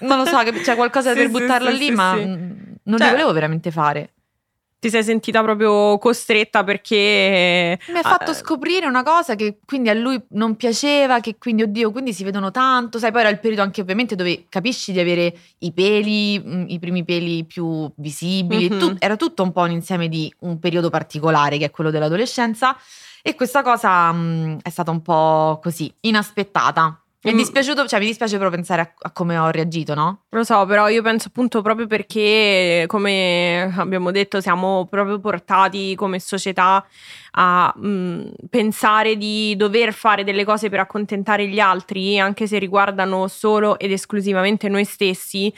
non 0.00 0.18
lo 0.18 0.26
so, 0.26 0.38
c'è 0.38 0.74
qualcosa 0.74 1.12
sì, 1.12 1.18
per 1.18 1.30
buttarla 1.30 1.70
sì, 1.70 1.78
lì, 1.78 1.84
sì, 1.86 1.92
ma 1.92 2.14
non 2.14 2.98
cioè, 2.98 3.06
li 3.06 3.12
volevo 3.12 3.32
veramente 3.32 3.70
fare. 3.70 4.10
Ti 4.84 4.90
sei 4.90 5.02
sentita 5.02 5.42
proprio 5.42 5.96
costretta 5.96 6.62
perché 6.62 7.78
mi 7.88 7.98
ha 7.98 8.02
fatto 8.02 8.32
uh, 8.32 8.34
scoprire 8.34 8.86
una 8.86 9.02
cosa 9.02 9.34
che 9.34 9.60
quindi 9.64 9.88
a 9.88 9.94
lui 9.94 10.22
non 10.30 10.56
piaceva, 10.56 11.20
che 11.20 11.36
quindi 11.38 11.62
oddio, 11.62 11.90
quindi 11.90 12.12
si 12.12 12.22
vedono 12.22 12.50
tanto, 12.50 12.98
sai, 12.98 13.10
poi 13.10 13.22
era 13.22 13.30
il 13.30 13.38
periodo 13.38 13.62
anche 13.62 13.80
ovviamente 13.80 14.14
dove 14.14 14.44
capisci 14.50 14.92
di 14.92 15.00
avere 15.00 15.34
i 15.60 15.72
peli, 15.72 16.38
mm, 16.38 16.64
i 16.68 16.78
primi 16.78 17.02
peli 17.02 17.44
più 17.44 17.90
visibili, 17.96 18.68
mm-hmm. 18.68 18.78
tu, 18.78 18.94
era 18.98 19.16
tutto 19.16 19.42
un 19.42 19.52
po' 19.52 19.62
un 19.62 19.70
insieme 19.70 20.10
di 20.10 20.30
un 20.40 20.58
periodo 20.58 20.90
particolare 20.90 21.56
che 21.56 21.64
è 21.64 21.70
quello 21.70 21.90
dell'adolescenza 21.90 22.76
e 23.22 23.34
questa 23.36 23.62
cosa 23.62 24.12
mh, 24.12 24.18
mm, 24.18 24.56
è 24.60 24.68
stata 24.68 24.90
un 24.90 25.00
po' 25.00 25.60
così, 25.62 25.90
inaspettata. 26.00 27.03
Mi 27.24 27.30
è 27.30 27.34
mm. 27.34 27.38
dispiaciuto, 27.38 27.86
cioè 27.86 28.00
mi 28.00 28.06
dispiace 28.06 28.36
però 28.36 28.50
pensare 28.50 28.82
a, 28.82 28.92
a, 28.98 29.10
come 29.10 29.38
ho 29.38 29.48
reagito, 29.48 29.94
no? 29.94 30.24
Lo 30.28 30.44
so, 30.44 30.66
però 30.66 30.90
io 30.90 31.00
penso 31.00 31.28
appunto 31.28 31.62
proprio 31.62 31.86
perché, 31.86 32.84
come 32.86 33.72
abbiamo 33.78 34.10
detto, 34.10 34.42
siamo 34.42 34.86
proprio 34.90 35.18
portati 35.18 35.94
come 35.94 36.20
società 36.20 36.84
a 37.30 37.72
mh, 37.74 37.88
mm, 37.88 38.22
pensare 38.50 39.16
di 39.16 39.56
dover 39.56 39.94
fare 39.94 40.22
delle 40.22 40.44
cose 40.44 40.68
per 40.68 40.80
accontentare 40.80 41.46
gli 41.46 41.60
altri, 41.60 42.18
anche 42.18 42.46
se 42.46 42.58
riguardano 42.58 43.26
solo 43.28 43.78
ed 43.78 43.90
esclusivamente 43.90 44.68
noi 44.68 44.84
stessi 44.84 45.50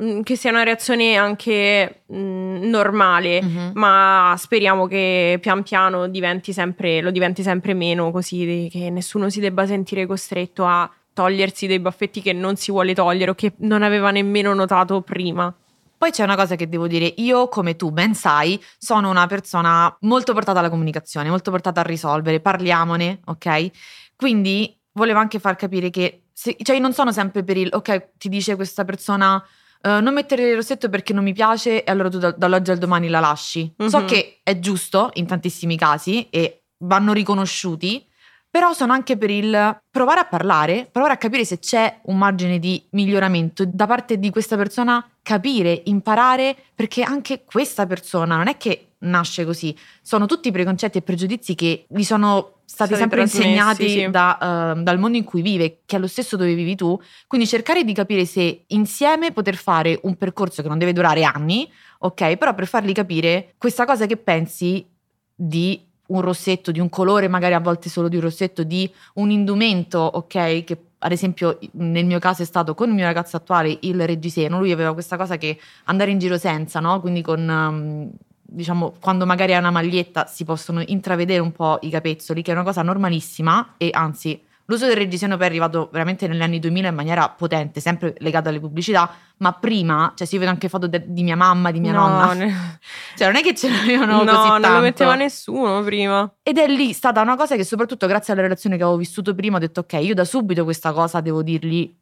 mm, 0.00 0.22
che 0.22 0.34
sia 0.34 0.50
una 0.50 0.64
reazione 0.64 1.14
anche 1.14 2.02
mh, 2.06 2.68
normale, 2.68 3.40
mm-hmm. 3.40 3.70
ma 3.74 4.34
speriamo 4.36 4.88
che 4.88 5.38
pian 5.40 5.62
piano 5.62 6.08
diventi 6.08 6.52
sempre, 6.52 7.00
lo 7.00 7.12
diventi 7.12 7.44
sempre 7.44 7.72
meno, 7.72 8.10
così 8.10 8.68
che 8.68 8.90
nessuno 8.90 9.30
si 9.30 9.38
debba 9.38 9.64
sentire 9.64 10.06
costretto 10.06 10.66
a 10.66 10.90
togliersi 11.14 11.66
dei 11.66 11.80
baffetti 11.80 12.20
che 12.20 12.34
non 12.34 12.56
si 12.56 12.70
vuole 12.70 12.92
togliere 12.92 13.30
o 13.30 13.34
che 13.34 13.54
non 13.58 13.82
aveva 13.82 14.10
nemmeno 14.10 14.52
notato 14.52 15.00
prima. 15.00 15.54
Poi 15.96 16.10
c'è 16.10 16.24
una 16.24 16.36
cosa 16.36 16.56
che 16.56 16.68
devo 16.68 16.86
dire, 16.86 17.14
io 17.16 17.48
come 17.48 17.76
tu 17.76 17.90
ben 17.90 18.14
sai, 18.14 18.62
sono 18.76 19.08
una 19.08 19.26
persona 19.26 19.96
molto 20.00 20.34
portata 20.34 20.58
alla 20.58 20.68
comunicazione, 20.68 21.30
molto 21.30 21.50
portata 21.50 21.80
a 21.80 21.84
risolvere, 21.84 22.40
parliamone, 22.40 23.20
ok? 23.24 23.70
Quindi 24.14 24.76
volevo 24.92 25.20
anche 25.20 25.38
far 25.38 25.56
capire 25.56 25.88
che, 25.88 26.24
se, 26.32 26.56
cioè 26.60 26.76
io 26.76 26.82
non 26.82 26.92
sono 26.92 27.10
sempre 27.10 27.42
per 27.42 27.56
il, 27.56 27.70
ok, 27.72 28.10
ti 28.18 28.28
dice 28.28 28.56
questa 28.56 28.84
persona 28.84 29.36
uh, 29.36 30.00
non 30.00 30.12
mettere 30.12 30.50
il 30.50 30.56
rossetto 30.56 30.88
perché 30.88 31.12
non 31.12 31.24
mi 31.24 31.32
piace 31.32 31.84
e 31.84 31.90
allora 31.90 32.10
tu 32.10 32.18
da, 32.18 32.32
dall'oggi 32.32 32.72
al 32.72 32.78
domani 32.78 33.08
la 33.08 33.20
lasci. 33.20 33.72
Mm-hmm. 33.80 33.90
So 33.90 34.00
mhm. 34.00 34.06
che 34.06 34.40
è 34.42 34.58
giusto 34.58 35.10
in 35.14 35.26
tantissimi 35.26 35.76
casi 35.76 36.28
e 36.28 36.64
vanno 36.78 37.12
riconosciuti, 37.12 38.06
però 38.54 38.72
sono 38.72 38.92
anche 38.92 39.16
per 39.16 39.30
il 39.30 39.80
provare 39.90 40.20
a 40.20 40.26
parlare, 40.26 40.88
provare 40.92 41.14
a 41.14 41.16
capire 41.16 41.44
se 41.44 41.58
c'è 41.58 41.98
un 42.04 42.16
margine 42.16 42.60
di 42.60 42.80
miglioramento 42.90 43.64
da 43.66 43.84
parte 43.84 44.16
di 44.16 44.30
questa 44.30 44.56
persona, 44.56 45.04
capire, 45.22 45.82
imparare, 45.86 46.54
perché 46.72 47.02
anche 47.02 47.42
questa 47.44 47.84
persona 47.84 48.36
non 48.36 48.46
è 48.46 48.56
che 48.56 48.90
nasce 48.98 49.44
così, 49.44 49.76
sono 50.02 50.26
tutti 50.26 50.52
preconcetti 50.52 50.98
e 50.98 51.02
pregiudizi 51.02 51.56
che 51.56 51.86
gli 51.88 52.04
sono 52.04 52.60
stati 52.64 52.94
sempre 52.94 53.22
insegnati 53.22 53.88
sì. 53.88 54.08
da, 54.08 54.74
uh, 54.76 54.82
dal 54.84 55.00
mondo 55.00 55.18
in 55.18 55.24
cui 55.24 55.42
vive, 55.42 55.80
che 55.84 55.96
è 55.96 55.98
lo 55.98 56.06
stesso 56.06 56.36
dove 56.36 56.54
vivi 56.54 56.76
tu, 56.76 56.96
quindi 57.26 57.48
cercare 57.48 57.82
di 57.82 57.92
capire 57.92 58.24
se 58.24 58.66
insieme 58.68 59.32
poter 59.32 59.56
fare 59.56 59.98
un 60.04 60.14
percorso 60.14 60.62
che 60.62 60.68
non 60.68 60.78
deve 60.78 60.92
durare 60.92 61.24
anni, 61.24 61.68
ok, 61.98 62.36
però 62.36 62.54
per 62.54 62.68
fargli 62.68 62.92
capire 62.92 63.54
questa 63.58 63.84
cosa 63.84 64.06
che 64.06 64.16
pensi 64.16 64.86
di 65.34 65.90
un 66.06 66.20
rossetto 66.20 66.70
di 66.70 66.80
un 66.80 66.88
colore, 66.88 67.28
magari 67.28 67.54
a 67.54 67.60
volte 67.60 67.88
solo 67.88 68.08
di 68.08 68.16
un 68.16 68.22
rossetto, 68.22 68.62
di 68.62 68.90
un 69.14 69.30
indumento, 69.30 69.98
ok? 69.98 70.64
Che 70.64 70.78
ad 70.98 71.12
esempio 71.12 71.58
nel 71.72 72.06
mio 72.06 72.18
caso 72.18 72.42
è 72.42 72.46
stato 72.46 72.74
con 72.74 72.88
il 72.88 72.94
mio 72.94 73.04
ragazzo 73.04 73.36
attuale 73.36 73.76
il 73.82 74.06
reggiseno, 74.06 74.58
lui 74.58 74.72
aveva 74.72 74.92
questa 74.92 75.16
cosa 75.16 75.36
che 75.36 75.58
andare 75.84 76.10
in 76.10 76.18
giro 76.18 76.38
senza, 76.38 76.80
no? 76.80 77.00
Quindi 77.00 77.22
con... 77.22 77.48
Um, 77.48 78.10
diciamo, 78.54 78.94
quando 79.00 79.26
magari 79.26 79.54
ha 79.54 79.58
una 79.58 79.72
maglietta 79.72 80.26
si 80.26 80.44
possono 80.44 80.82
intravedere 80.86 81.40
un 81.40 81.50
po' 81.50 81.78
i 81.82 81.90
capezzoli, 81.90 82.40
che 82.40 82.52
è 82.52 82.54
una 82.54 82.62
cosa 82.62 82.82
normalissima 82.82 83.74
e 83.76 83.90
anzi 83.92 84.40
L'uso 84.66 84.86
del 84.86 84.96
reggiseno 84.96 85.36
poi 85.36 85.44
è 85.44 85.48
arrivato 85.48 85.90
veramente 85.92 86.26
negli 86.26 86.40
anni 86.40 86.58
2000 86.58 86.88
in 86.88 86.94
maniera 86.94 87.28
potente, 87.28 87.80
sempre 87.80 88.14
legato 88.18 88.48
alle 88.48 88.60
pubblicità, 88.60 89.10
ma 89.38 89.52
prima, 89.52 90.12
cioè 90.16 90.26
si 90.26 90.36
vedono 90.36 90.52
anche 90.52 90.70
foto 90.70 90.86
de- 90.86 91.04
di 91.06 91.22
mia 91.22 91.36
mamma, 91.36 91.70
di 91.70 91.80
mia 91.80 91.92
no, 91.92 92.08
nonna. 92.08 92.32
Ne... 92.32 92.78
Cioè 93.14 93.26
non 93.26 93.36
è 93.36 93.42
che 93.42 93.54
ce 93.54 93.68
l'avevano 93.68 94.22
no, 94.22 94.24
così 94.24 94.48
tanto. 94.48 94.66
non 94.66 94.76
lo 94.76 94.82
metteva 94.82 95.14
nessuno 95.16 95.82
prima. 95.82 96.32
Ed 96.42 96.56
è 96.56 96.66
lì 96.66 96.94
stata 96.94 97.20
una 97.20 97.36
cosa 97.36 97.56
che 97.56 97.64
soprattutto 97.64 98.06
grazie 98.06 98.32
alla 98.32 98.42
relazione 98.42 98.76
che 98.76 98.82
avevo 98.82 98.96
vissuto 98.96 99.34
prima 99.34 99.56
ho 99.56 99.60
detto 99.60 99.80
ok, 99.80 99.92
io 100.00 100.14
da 100.14 100.24
subito 100.24 100.64
questa 100.64 100.92
cosa 100.92 101.20
devo 101.20 101.42
dirgli 101.42 101.94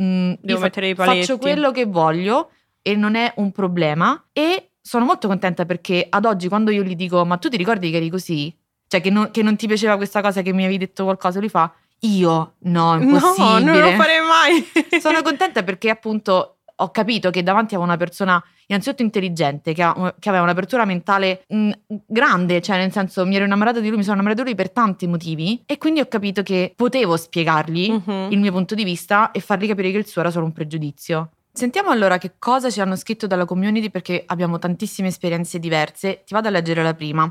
mm, 0.00 0.32
devo 0.40 0.60
mettere 0.60 0.88
i 0.88 0.94
paletti. 0.96 1.20
Faccio 1.20 1.38
quello 1.38 1.70
che 1.70 1.86
voglio 1.86 2.50
e 2.82 2.96
non 2.96 3.14
è 3.14 3.32
un 3.36 3.52
problema 3.52 4.20
e 4.32 4.72
sono 4.80 5.04
molto 5.04 5.28
contenta 5.28 5.64
perché 5.64 6.06
ad 6.08 6.24
oggi 6.24 6.48
quando 6.48 6.72
io 6.72 6.82
gli 6.82 6.96
dico 6.96 7.24
ma 7.24 7.36
tu 7.36 7.48
ti 7.48 7.56
ricordi 7.56 7.90
che 7.90 7.98
eri 7.98 8.10
così? 8.10 8.52
Cioè 8.88 9.00
che 9.00 9.10
non, 9.10 9.30
che 9.30 9.44
non 9.44 9.54
ti 9.54 9.68
piaceva 9.68 9.96
questa 9.96 10.20
cosa 10.20 10.42
che 10.42 10.52
mi 10.52 10.64
avevi 10.64 10.78
detto 10.78 11.04
qualcosa, 11.04 11.38
lui 11.38 11.48
fa 11.48 11.72
io 12.00 12.54
no, 12.60 13.00
impossibile. 13.00 13.60
No, 13.60 13.72
non 13.72 13.80
lo 13.80 13.90
farei 13.92 14.20
mai. 14.20 14.70
Sono 15.00 15.22
contenta 15.22 15.62
perché 15.62 15.90
appunto 15.90 16.56
ho 16.80 16.90
capito 16.90 17.30
che 17.30 17.42
davanti 17.42 17.74
a 17.74 17.78
una 17.78 17.96
persona 17.96 18.42
innanzitutto 18.66 19.02
intelligente, 19.02 19.74
che, 19.74 19.82
ha, 19.82 20.14
che 20.18 20.28
aveva 20.28 20.44
un'apertura 20.44 20.84
mentale 20.84 21.44
mh, 21.48 21.56
mm, 21.56 21.96
grande, 22.06 22.60
cioè 22.60 22.78
nel 22.78 22.92
senso 22.92 23.26
mi 23.26 23.36
ero 23.36 23.44
innamorata 23.44 23.80
di 23.80 23.88
lui, 23.88 23.98
mi 23.98 24.02
sono 24.02 24.14
innamorata 24.14 24.42
di 24.42 24.48
lui 24.48 24.56
per 24.56 24.70
tanti 24.70 25.06
motivi 25.06 25.62
e 25.66 25.76
quindi 25.76 26.00
ho 26.00 26.06
capito 26.06 26.42
che 26.42 26.72
potevo 26.74 27.16
spiegargli 27.16 27.90
uh-huh. 27.90 28.30
il 28.30 28.38
mio 28.38 28.52
punto 28.52 28.74
di 28.74 28.84
vista 28.84 29.30
e 29.32 29.40
fargli 29.40 29.66
capire 29.66 29.90
che 29.90 29.98
il 29.98 30.06
suo 30.06 30.20
era 30.20 30.30
solo 30.30 30.46
un 30.46 30.52
pregiudizio. 30.52 31.30
Sentiamo 31.52 31.90
allora 31.90 32.16
che 32.16 32.34
cosa 32.38 32.70
ci 32.70 32.80
hanno 32.80 32.94
scritto 32.94 33.26
dalla 33.26 33.44
community 33.44 33.90
perché 33.90 34.22
abbiamo 34.24 34.58
tantissime 34.58 35.08
esperienze 35.08 35.58
diverse. 35.58 36.22
Ti 36.24 36.32
vado 36.32 36.46
a 36.46 36.52
leggere 36.52 36.82
la 36.82 36.94
prima. 36.94 37.28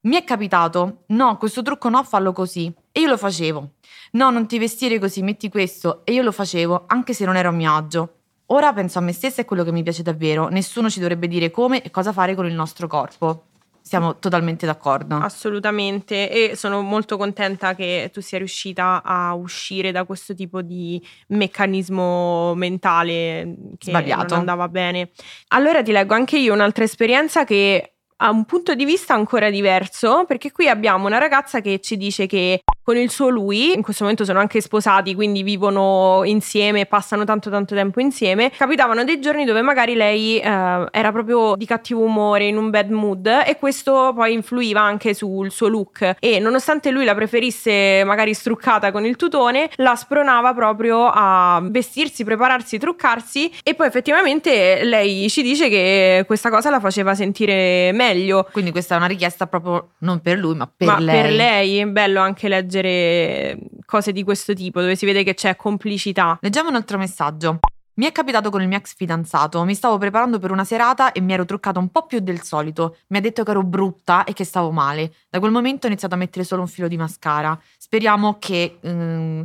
Mi 0.00 0.16
è 0.16 0.24
capitato, 0.24 1.04
no, 1.08 1.36
questo 1.38 1.62
trucco 1.62 1.88
no, 1.88 2.04
fallo 2.04 2.32
così. 2.32 2.72
E 2.92 3.00
io 3.00 3.08
lo 3.08 3.16
facevo. 3.16 3.70
No, 4.12 4.30
non 4.30 4.46
ti 4.46 4.58
vestire 4.58 4.98
così, 4.98 5.22
metti 5.22 5.48
questo. 5.48 6.02
E 6.04 6.12
io 6.12 6.22
lo 6.22 6.32
facevo, 6.32 6.84
anche 6.86 7.12
se 7.12 7.24
non 7.24 7.36
ero 7.36 7.48
a 7.48 7.52
mio 7.52 7.74
agio. 7.74 8.12
Ora 8.46 8.72
penso 8.72 8.98
a 8.98 9.02
me 9.02 9.12
stessa 9.12 9.42
e 9.42 9.44
quello 9.44 9.64
che 9.64 9.72
mi 9.72 9.82
piace 9.82 10.02
davvero. 10.02 10.48
Nessuno 10.48 10.88
ci 10.88 11.00
dovrebbe 11.00 11.26
dire 11.28 11.50
come 11.50 11.82
e 11.82 11.90
cosa 11.90 12.12
fare 12.12 12.34
con 12.34 12.46
il 12.46 12.54
nostro 12.54 12.86
corpo. 12.86 13.42
Siamo 13.82 14.18
totalmente 14.18 14.66
d'accordo. 14.66 15.16
Assolutamente 15.16 16.30
e 16.30 16.56
sono 16.56 16.82
molto 16.82 17.16
contenta 17.16 17.74
che 17.74 18.10
tu 18.12 18.20
sia 18.20 18.38
riuscita 18.38 19.02
a 19.02 19.34
uscire 19.34 19.92
da 19.92 20.04
questo 20.04 20.34
tipo 20.34 20.62
di 20.62 21.02
meccanismo 21.28 22.54
mentale 22.54 23.56
che 23.78 23.90
Sbagliato. 23.90 24.26
non 24.28 24.38
andava 24.40 24.68
bene. 24.68 25.10
Allora 25.48 25.82
ti 25.82 25.90
leggo 25.90 26.14
anche 26.14 26.38
io 26.38 26.52
un'altra 26.52 26.84
esperienza 26.84 27.44
che 27.44 27.94
ha 28.20 28.30
un 28.30 28.44
punto 28.44 28.74
di 28.74 28.84
vista 28.84 29.14
ancora 29.14 29.50
diverso, 29.50 30.24
perché 30.26 30.50
qui 30.50 30.68
abbiamo 30.68 31.06
una 31.06 31.18
ragazza 31.18 31.60
che 31.60 31.80
ci 31.80 31.96
dice 31.96 32.26
che 32.26 32.62
con 32.82 32.96
il 32.96 33.10
suo 33.10 33.28
lui, 33.28 33.74
in 33.74 33.82
questo 33.82 34.02
momento 34.02 34.24
sono 34.24 34.38
anche 34.38 34.60
sposati, 34.62 35.14
quindi 35.14 35.42
vivono 35.42 36.22
insieme, 36.24 36.86
passano 36.86 37.24
tanto 37.24 37.50
tanto 37.50 37.74
tempo 37.74 38.00
insieme, 38.00 38.50
capitavano 38.50 39.04
dei 39.04 39.20
giorni 39.20 39.44
dove 39.44 39.60
magari 39.60 39.94
lei 39.94 40.38
eh, 40.38 40.86
era 40.90 41.12
proprio 41.12 41.54
di 41.54 41.66
cattivo 41.66 42.00
umore, 42.00 42.46
in 42.46 42.56
un 42.56 42.70
bad 42.70 42.88
mood 42.88 43.26
e 43.46 43.56
questo 43.58 44.12
poi 44.14 44.32
influiva 44.32 44.80
anche 44.80 45.12
sul 45.12 45.50
suo 45.50 45.68
look 45.68 46.16
e 46.18 46.38
nonostante 46.38 46.90
lui 46.90 47.04
la 47.04 47.14
preferisse 47.14 48.02
magari 48.04 48.32
struccata 48.32 48.90
con 48.90 49.04
il 49.04 49.16
tutone, 49.16 49.68
la 49.76 49.94
spronava 49.94 50.54
proprio 50.54 51.10
a 51.12 51.60
vestirsi, 51.62 52.24
prepararsi, 52.24 52.78
truccarsi 52.78 53.52
e 53.62 53.74
poi 53.74 53.86
effettivamente 53.86 54.82
lei 54.82 55.28
ci 55.28 55.42
dice 55.42 55.68
che 55.68 56.24
questa 56.26 56.48
cosa 56.48 56.70
la 56.70 56.80
faceva 56.80 57.14
sentire 57.14 57.92
meglio. 57.92 58.07
Quindi 58.52 58.70
questa 58.70 58.94
è 58.94 58.98
una 58.98 59.06
richiesta 59.06 59.46
proprio 59.46 59.92
non 59.98 60.20
per 60.20 60.38
lui, 60.38 60.54
ma 60.54 60.70
per 60.74 60.86
ma 60.86 60.98
lei. 60.98 61.22
Per 61.22 61.32
lei, 61.32 61.86
bello 61.86 62.20
anche 62.20 62.48
leggere 62.48 62.66
leggere 62.68 63.58
cose 63.84 64.12
di 64.12 64.22
questo 64.22 64.54
tipo, 64.54 64.80
dove 64.80 64.96
si 64.96 65.06
vede 65.06 65.22
che 65.22 65.34
c'è 65.34 65.56
complicità. 65.56 66.38
Leggiamo 66.40 66.68
un 66.68 66.76
altro 66.76 66.98
messaggio. 66.98 67.58
Mi 67.94 68.06
è 68.06 68.12
capitato 68.12 68.50
con 68.50 68.62
il 68.62 68.68
mio 68.68 68.76
ex 68.76 68.94
fidanzato, 68.94 69.64
mi 69.64 69.74
stavo 69.74 69.98
preparando 69.98 70.38
per 70.38 70.52
una 70.52 70.62
serata 70.62 71.10
e 71.10 71.20
mi 71.20 71.32
ero 71.32 71.44
truccata 71.44 71.80
un 71.80 71.88
po' 71.88 72.06
più 72.06 72.20
del 72.20 72.42
solito. 72.42 72.98
Mi 73.08 73.18
ha 73.18 73.20
detto 73.20 73.42
che 73.42 73.50
ero 73.50 73.64
brutta 73.64 74.22
e 74.22 74.32
che 74.34 74.44
stavo 74.44 74.70
male. 74.70 75.12
Da 75.28 75.40
quel 75.40 75.50
momento 75.50 75.86
ho 75.86 75.88
iniziato 75.88 76.14
a 76.14 76.18
mettere 76.18 76.44
solo 76.44 76.60
un 76.60 76.68
filo 76.68 76.86
di 76.86 76.96
mascara. 76.96 77.60
Speriamo 77.76 78.36
che 78.38 78.78
um, 78.82 79.44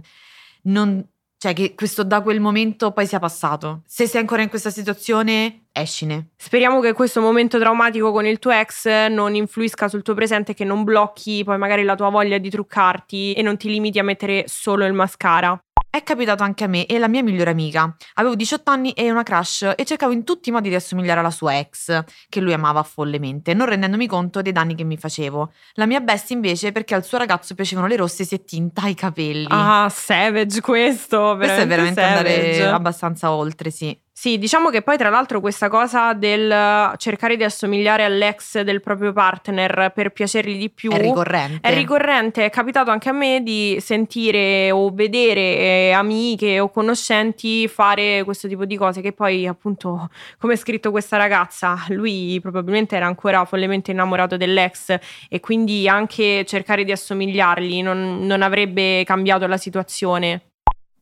non, 0.64 1.04
cioè 1.44 1.52
che 1.52 1.76
questo 1.76 2.06
da 2.06 2.22
quel 2.22 2.40
momento 2.40 2.92
poi 2.92 3.06
sia 3.06 3.20
passato. 3.20 3.82
Se 3.86 4.08
sei 4.08 4.22
ancora 4.22 4.44
in 4.44 4.48
questa 4.48 4.70
situazione, 4.70 5.66
escine. 5.74 6.30
Speriamo 6.38 6.80
che 6.80 6.94
questo 6.94 7.20
momento 7.20 7.60
traumatico 7.60 8.14
con 8.14 8.26
il 8.26 8.40
tuo 8.40 8.52
ex 8.52 9.08
non 9.10 9.36
influisca 9.36 9.90
sul 9.90 10.04
tuo 10.04 10.14
presente, 10.14 10.54
che 10.54 10.64
non 10.64 10.86
blocchi 10.86 11.44
poi 11.44 11.58
magari 11.58 11.84
la 11.84 11.96
tua 11.96 12.10
voglia 12.10 12.38
di 12.38 12.50
truccarti 12.50 13.34
e 13.34 13.42
non 13.42 13.58
ti 13.58 13.68
limiti 13.68 14.00
a 14.00 14.04
mettere 14.04 14.46
solo 14.48 14.86
il 14.86 14.94
mascara. 14.94 15.62
È 15.96 16.02
capitato 16.02 16.42
anche 16.42 16.64
a 16.64 16.68
me 16.68 16.88
e 16.88 16.96
alla 16.96 17.08
mia 17.08 17.22
migliore 17.22 17.52
amica. 17.52 17.96
Avevo 18.16 18.34
18 18.34 18.72
anni 18.72 18.94
e 18.94 19.12
una 19.12 19.22
crush 19.22 19.74
e 19.76 19.86
cercavo 19.86 20.12
in 20.12 20.24
tutti 20.24 20.50
i 20.50 20.52
modi 20.52 20.68
di 20.70 20.74
assomigliare 20.74 21.20
alla 21.20 21.30
sua 21.30 21.60
ex, 21.60 22.04
che 22.30 22.40
lui 22.40 22.52
amava 22.52 22.82
follemente, 22.82 23.54
non 23.54 23.68
rendendomi 23.68 24.08
conto 24.08 24.42
dei 24.42 24.52
danni 24.52 24.74
che 24.74 24.84
mi 24.84 24.98
facevo. 24.98 25.52
La 25.74 25.86
mia 25.86 26.00
bestia 26.00 26.36
invece 26.36 26.72
perché 26.72 26.96
al 26.96 27.06
suo 27.06 27.20
ragazzo 27.20 27.54
piacevano 27.54 27.86
le 27.86 27.96
rosse 27.98 28.26
si 28.26 28.34
è 28.34 28.44
tinta 28.44 28.88
i 28.88 28.96
capelli. 28.96 29.46
Ah, 29.52 29.88
savage 29.92 30.62
questo, 30.62 31.36
Questo 31.38 31.62
è 31.62 31.68
veramente 31.68 32.02
savage. 32.02 32.34
andare 32.34 32.68
abbastanza 32.70 33.32
oltre, 33.32 33.70
sì. 33.70 33.96
Sì, 34.16 34.38
diciamo 34.38 34.70
che 34.70 34.84
poi 34.84 34.96
tra 34.96 35.10
l'altro 35.10 35.40
questa 35.40 35.70
cosa 35.70 36.14
del 36.14 36.94
cercare 36.98 37.36
di 37.36 37.44
assomigliare 37.44 38.04
all'ex 38.04 38.62
del 38.62 38.80
proprio 38.80 39.12
partner 39.12 39.92
per 39.94 40.12
piacergli 40.12 40.56
di 40.56 40.70
più 40.70 40.92
è 40.92 41.02
ricorrente. 41.02 41.68
È 41.68 41.74
ricorrente, 41.74 42.46
è 42.46 42.52
capitato 42.52 42.92
anche 42.92 43.10
a 43.10 43.12
me 43.12 43.42
di 43.42 43.78
sentire 43.82 44.70
o 44.70 44.92
vedere 44.94 45.42
eh, 45.58 45.92
amiche 45.94 46.60
o 46.60 46.70
conoscenti 46.70 47.68
fare 47.68 48.24
questo 48.24 48.48
tipo 48.48 48.66
di 48.66 48.78
cose 48.78 49.02
che 49.02 49.14
poi 49.14 49.48
appunto, 49.48 50.08
come 50.38 50.54
è 50.54 50.58
scritto 50.58 50.92
questa 50.92 51.18
ragazza, 51.18 51.84
lui 51.90 52.40
probabilmente 52.40 52.96
era 52.96 53.08
ancora 53.08 53.44
follemente 53.46 53.90
innamorato 53.90 54.38
dell'ex 54.38 54.96
e 55.28 55.40
quindi 55.40 55.88
anche 55.88 56.46
cercare 56.46 56.84
di 56.84 56.92
assomigliargli 56.92 57.82
non, 57.82 58.20
non 58.22 58.44
avrebbe 58.44 59.04
cambiato 59.06 59.48
la 59.48 59.58
situazione. 59.58 60.53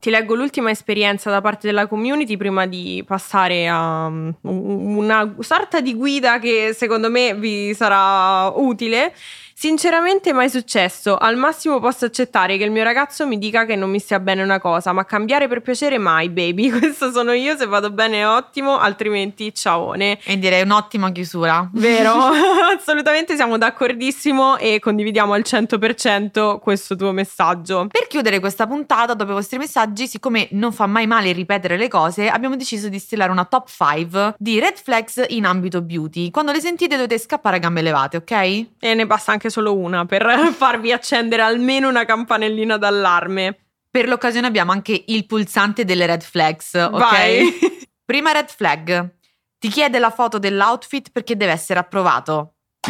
Ti 0.02 0.10
leggo 0.10 0.34
l'ultima 0.34 0.72
esperienza 0.72 1.30
da 1.30 1.42
parte 1.42 1.68
della 1.68 1.86
community 1.86 2.36
prima 2.36 2.66
di 2.66 3.04
passare 3.06 3.68
a 3.68 4.08
um, 4.08 4.36
una 4.42 5.36
sorta 5.42 5.80
di 5.80 5.94
guida 5.94 6.40
che 6.40 6.74
secondo 6.76 7.12
me 7.12 7.36
vi 7.36 7.72
sarà 7.76 8.48
utile. 8.56 9.14
Sinceramente 9.62 10.34
mai 10.34 10.50
successo, 10.50 11.16
al 11.16 11.38
massimo 11.38 11.80
posso 11.80 12.06
accettare 12.06 12.58
che 12.58 12.64
il 12.64 12.72
mio 12.72 12.82
ragazzo 12.82 13.28
mi 13.28 13.38
dica 13.38 13.64
che 13.66 13.76
non 13.76 13.92
mi 13.92 14.00
stia 14.00 14.20
bene 14.20 14.42
una 14.42 14.60
cosa, 14.60 14.92
ma 14.92 15.06
cambiare 15.06 15.48
per 15.48 15.62
piacere 15.62 16.00
mai, 16.00 16.30
baby. 16.30 16.72
Questo 16.76 17.12
sono 17.12 17.32
io, 17.32 17.56
se 17.56 17.68
vado 17.68 17.92
bene 17.92 18.26
ottimo, 18.26 18.80
altrimenti 18.80 19.54
ciaone. 19.54 20.18
E 20.24 20.40
direi 20.40 20.64
un'ottima 20.64 21.12
chiusura. 21.12 21.70
Vero? 21.74 22.12
Assolutamente 22.76 23.36
siamo 23.36 23.60
d'accordissimo 23.60 24.58
e 24.58 24.80
condividiamo 24.80 25.34
al 25.34 25.44
100% 25.46 26.58
questo 26.58 26.96
tuo 26.96 27.12
messaggio. 27.12 27.86
Per 27.86 28.08
chiudere 28.08 28.40
questa 28.40 28.66
puntata, 28.66 29.14
dopo 29.14 29.30
i 29.30 29.36
vostri 29.36 29.60
messaggi, 29.60 30.08
siccome 30.08 30.48
non 30.54 30.74
fa 30.74 30.88
mai 30.88 31.06
male 31.06 31.34
ripetere 31.34 31.78
le 31.78 31.88
cose, 31.88 32.30
abbiamo 32.30 32.56
deciso 32.56 32.90
di 32.90 32.98
stilare 32.98 33.30
una 33.30 33.46
top 33.46 33.70
5 33.70 34.34
di 34.40 34.60
red 34.60 34.82
flags 34.82 35.24
in 35.28 35.46
ambito 35.46 35.84
beauty. 35.84 36.32
Quando 36.32 36.52
le 36.52 36.62
sentite 36.62 36.96
dovete 36.96 37.20
scappare 37.20 37.58
a 37.58 37.60
gambe 37.60 37.84
levate, 37.84 38.18
ok? 38.18 38.32
E 38.32 38.96
ne 38.96 39.06
basta 39.06 39.32
anche 39.32 39.50
solo 39.52 39.78
una 39.78 40.06
per 40.06 40.26
farvi 40.58 40.92
accendere 40.92 41.44
almeno 41.44 41.88
una 41.88 42.06
campanellina 42.06 42.78
d'allarme. 42.78 43.58
Per 43.92 44.08
l'occasione 44.08 44.48
abbiamo 44.48 44.72
anche 44.72 45.04
il 45.08 45.26
pulsante 45.28 45.86
delle 45.86 46.08
red 46.08 46.24
flags, 46.24 46.74
ok? 46.74 46.98
Vai. 46.98 47.60
Prima 48.04 48.32
red 48.32 48.50
flag. 48.50 49.16
Ti 49.60 49.68
chiede 49.68 50.00
la 50.00 50.10
foto 50.10 50.40
dell'outfit 50.40 51.12
perché 51.12 51.38
deve 51.38 51.52
essere 51.52 51.80
approvato. 51.80 52.56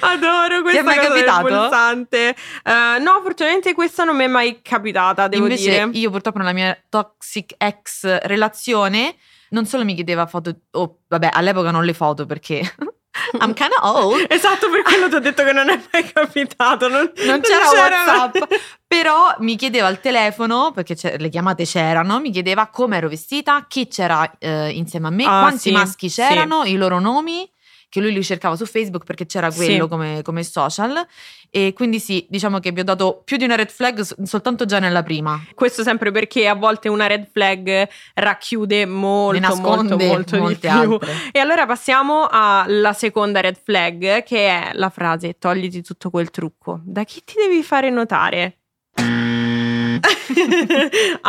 Adoro 0.00 0.62
questa 0.62 0.70
Ti 0.70 0.76
è 0.78 0.82
mai 0.82 0.98
capitato? 0.98 1.46
pulsante. 1.46 2.34
Uh, 2.64 3.02
no, 3.02 3.20
fortunatamente 3.22 3.74
questa 3.74 4.04
non 4.04 4.16
mi 4.16 4.24
è 4.24 4.26
mai 4.26 4.60
capitata, 4.62 5.28
devo 5.28 5.44
Invece 5.44 5.70
dire. 5.70 5.88
Io 5.98 6.10
purtroppo 6.10 6.38
nella 6.38 6.52
mia 6.52 6.76
toxic 6.88 7.54
ex 7.56 8.18
relazione 8.22 9.16
non 9.50 9.66
solo 9.66 9.84
mi 9.84 9.94
chiedeva 9.94 10.26
foto, 10.26 10.54
oh, 10.72 11.00
vabbè, 11.08 11.30
all'epoca 11.32 11.70
non 11.70 11.84
le 11.84 11.94
foto 11.94 12.26
perché 12.26 12.60
I'm 13.40 13.52
kind 13.54 13.70
of 13.80 13.82
old. 13.82 14.26
Esatto, 14.28 14.70
per 14.70 14.82
quello 14.82 15.08
ti 15.08 15.14
ho 15.16 15.20
detto 15.20 15.44
che 15.44 15.52
non 15.52 15.68
è 15.68 15.80
mai 15.92 16.10
capitato. 16.12 16.88
Non, 16.88 17.10
non 17.26 17.40
c'era, 17.40 17.64
non 17.64 17.72
c'era 17.72 18.04
WhatsApp. 18.04 18.54
Però 18.86 19.34
mi 19.40 19.56
chiedeva 19.56 19.86
al 19.86 20.00
telefono, 20.00 20.72
perché 20.72 20.96
le 21.18 21.28
chiamate 21.28 21.64
c'erano, 21.64 22.20
mi 22.20 22.30
chiedeva 22.30 22.68
come 22.68 22.96
ero 22.96 23.08
vestita, 23.08 23.66
chi 23.68 23.88
c'era 23.88 24.30
eh, 24.38 24.70
insieme 24.70 25.08
a 25.08 25.10
me, 25.10 25.24
ah, 25.24 25.40
quanti 25.40 25.58
sì, 25.58 25.70
maschi 25.72 26.08
c'erano, 26.08 26.64
sì. 26.64 26.72
i 26.72 26.76
loro 26.76 26.98
nomi 26.98 27.50
che 27.88 28.00
lui 28.00 28.12
li 28.12 28.22
cercava 28.22 28.56
su 28.56 28.66
Facebook 28.66 29.04
perché 29.04 29.26
c'era 29.26 29.50
quello 29.50 29.84
sì. 29.84 29.88
come, 29.88 30.22
come, 30.22 30.42
social. 30.42 31.06
E 31.50 31.72
quindi 31.74 31.98
sì, 31.98 32.26
diciamo 32.28 32.58
che 32.58 32.72
vi 32.72 32.80
ho 32.80 32.84
dato 32.84 33.22
più 33.24 33.36
di 33.36 33.44
una 33.44 33.56
red 33.56 33.70
flag 33.70 34.00
soltanto 34.24 34.64
già 34.64 34.78
nella 34.78 35.02
prima. 35.02 35.40
Questo 35.54 35.82
sempre 35.82 36.10
perché 36.10 36.46
a 36.46 36.54
volte 36.54 36.88
una 36.88 37.06
red 37.06 37.28
flag 37.32 37.88
racchiude 38.14 38.84
molto, 38.86 39.56
molto, 39.56 39.96
molto 39.96 40.46
di 40.48 40.56
più. 40.56 40.70
Altre. 40.70 41.12
E 41.32 41.38
allora 41.38 41.66
passiamo 41.66 42.26
alla 42.30 42.92
seconda 42.92 43.40
red 43.40 43.58
flag, 43.62 44.22
che 44.22 44.48
è 44.48 44.70
la 44.74 44.90
frase 44.90 45.38
togliti 45.38 45.82
tutto 45.82 46.10
quel 46.10 46.30
trucco. 46.30 46.80
Da 46.84 47.04
chi 47.04 47.22
ti 47.24 47.34
devi 47.36 47.62
fare 47.62 47.90
notare? 47.90 48.58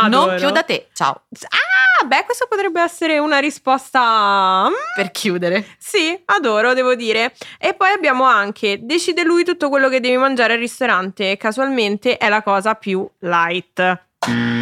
Non 0.09 0.35
più 0.37 0.49
da 0.51 0.63
te. 0.63 0.87
Ciao. 0.93 1.23
Ah, 1.47 2.05
beh, 2.05 2.23
questo 2.25 2.47
potrebbe 2.49 2.81
essere 2.81 3.17
una 3.19 3.39
risposta 3.39 4.67
mm, 4.69 4.73
per 4.95 5.11
chiudere. 5.11 5.65
Sì, 5.77 6.19
adoro, 6.25 6.73
devo 6.73 6.95
dire. 6.95 7.33
E 7.57 7.73
poi 7.73 7.91
abbiamo 7.91 8.23
anche 8.23 8.79
decide 8.81 9.23
lui 9.23 9.43
tutto 9.43 9.69
quello 9.69 9.89
che 9.89 9.99
devi 9.99 10.17
mangiare 10.17 10.53
al 10.53 10.59
ristorante. 10.59 11.37
Casualmente 11.37 12.17
è 12.17 12.29
la 12.29 12.41
cosa 12.41 12.75
più 12.75 13.07
light. 13.19 14.01
Che 14.19 14.58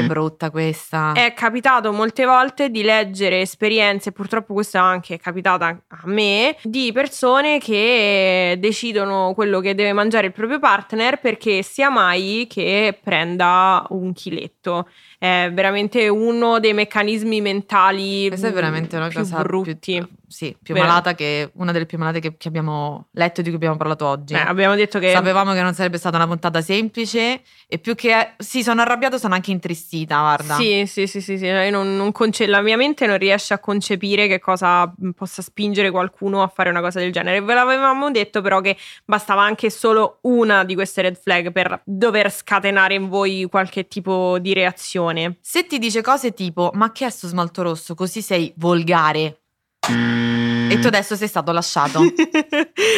Che 0.00 0.06
brutta 0.06 0.50
questa. 0.50 1.12
È 1.12 1.32
capitato 1.34 1.92
molte 1.92 2.24
volte 2.24 2.70
di 2.70 2.82
leggere 2.82 3.40
esperienze, 3.40 4.12
purtroppo 4.12 4.54
questa 4.54 4.78
è 4.78 4.82
anche 4.82 5.18
capitata 5.18 5.66
a 5.66 6.00
me, 6.04 6.56
di 6.62 6.90
persone 6.92 7.58
che 7.58 8.56
decidono 8.58 9.32
quello 9.34 9.60
che 9.60 9.74
deve 9.74 9.92
mangiare 9.92 10.28
il 10.28 10.32
proprio 10.32 10.58
partner 10.58 11.20
perché 11.20 11.62
sia 11.62 11.90
mai 11.90 12.46
che 12.48 12.98
prenda 13.02 13.84
un 13.90 14.12
chiletto 14.12 14.86
è 15.20 15.50
veramente 15.52 16.08
uno 16.08 16.58
dei 16.60 16.72
meccanismi 16.72 17.42
mentali 17.42 18.28
Questa 18.28 18.48
è 18.48 18.52
veramente 18.52 18.96
una 18.96 19.12
cosa 19.12 19.42
brutti. 19.42 19.96
Più, 19.98 20.08
sì, 20.30 20.56
più 20.62 20.74
Vero. 20.74 20.86
malata 20.86 21.16
che 21.16 21.50
una 21.54 21.72
delle 21.72 21.86
più 21.86 21.98
malate 21.98 22.20
che, 22.20 22.36
che, 22.36 22.46
abbiamo 22.46 23.08
letto 23.14 23.40
e 23.40 23.42
di 23.42 23.48
cui 23.48 23.56
abbiamo 23.56 23.76
parlato 23.76 24.06
oggi. 24.06 24.34
Eh, 24.34 24.38
abbiamo 24.38 24.76
detto 24.76 25.00
che 25.00 25.10
sapevamo 25.10 25.52
che 25.54 25.60
non 25.60 25.74
sarebbe 25.74 25.98
stata 25.98 26.16
una 26.16 26.28
puntata 26.28 26.60
semplice 26.60 27.42
e 27.66 27.78
più 27.78 27.96
che 27.96 28.34
sì, 28.38 28.62
sono 28.62 28.80
arrabbiato, 28.80 29.18
sono 29.18 29.34
anche 29.34 29.50
intristita, 29.50 30.20
guarda. 30.20 30.54
Sì, 30.54 30.84
sì, 30.86 31.08
sì, 31.08 31.20
sì, 31.20 31.36
sì. 31.36 31.50
Non, 31.70 31.96
non 31.96 32.12
conce- 32.12 32.46
la 32.46 32.60
mia 32.60 32.76
mente 32.76 33.06
non 33.06 33.18
riesce 33.18 33.54
a 33.54 33.58
concepire 33.58 34.28
che 34.28 34.38
cosa 34.38 34.92
possa 35.16 35.42
spingere 35.42 35.90
qualcuno 35.90 36.44
a 36.44 36.46
fare 36.46 36.70
una 36.70 36.80
cosa 36.80 37.00
del 37.00 37.10
genere. 37.10 37.42
Ve 37.42 37.54
l'avevamo 37.54 38.12
detto 38.12 38.40
però 38.40 38.60
che 38.60 38.76
bastava 39.04 39.42
anche 39.42 39.68
solo 39.68 40.18
una 40.22 40.62
di 40.62 40.74
queste 40.74 41.02
red 41.02 41.18
flag 41.20 41.50
per 41.50 41.82
dover 41.84 42.30
scatenare 42.30 42.94
in 42.94 43.08
voi 43.08 43.48
qualche 43.50 43.88
tipo 43.88 44.38
di 44.38 44.54
reazione. 44.54 45.38
Se 45.40 45.66
ti 45.66 45.80
dice 45.80 46.02
cose 46.02 46.32
tipo 46.34 46.70
ma 46.74 46.92
che 46.92 47.06
è 47.06 47.10
sto 47.10 47.26
smalto 47.26 47.62
rosso, 47.62 47.96
così 47.96 48.22
sei 48.22 48.52
volgare. 48.58 49.40
E 49.88 50.78
tu 50.78 50.86
adesso 50.86 51.16
sei 51.16 51.26
stato 51.26 51.50
lasciato. 51.52 52.00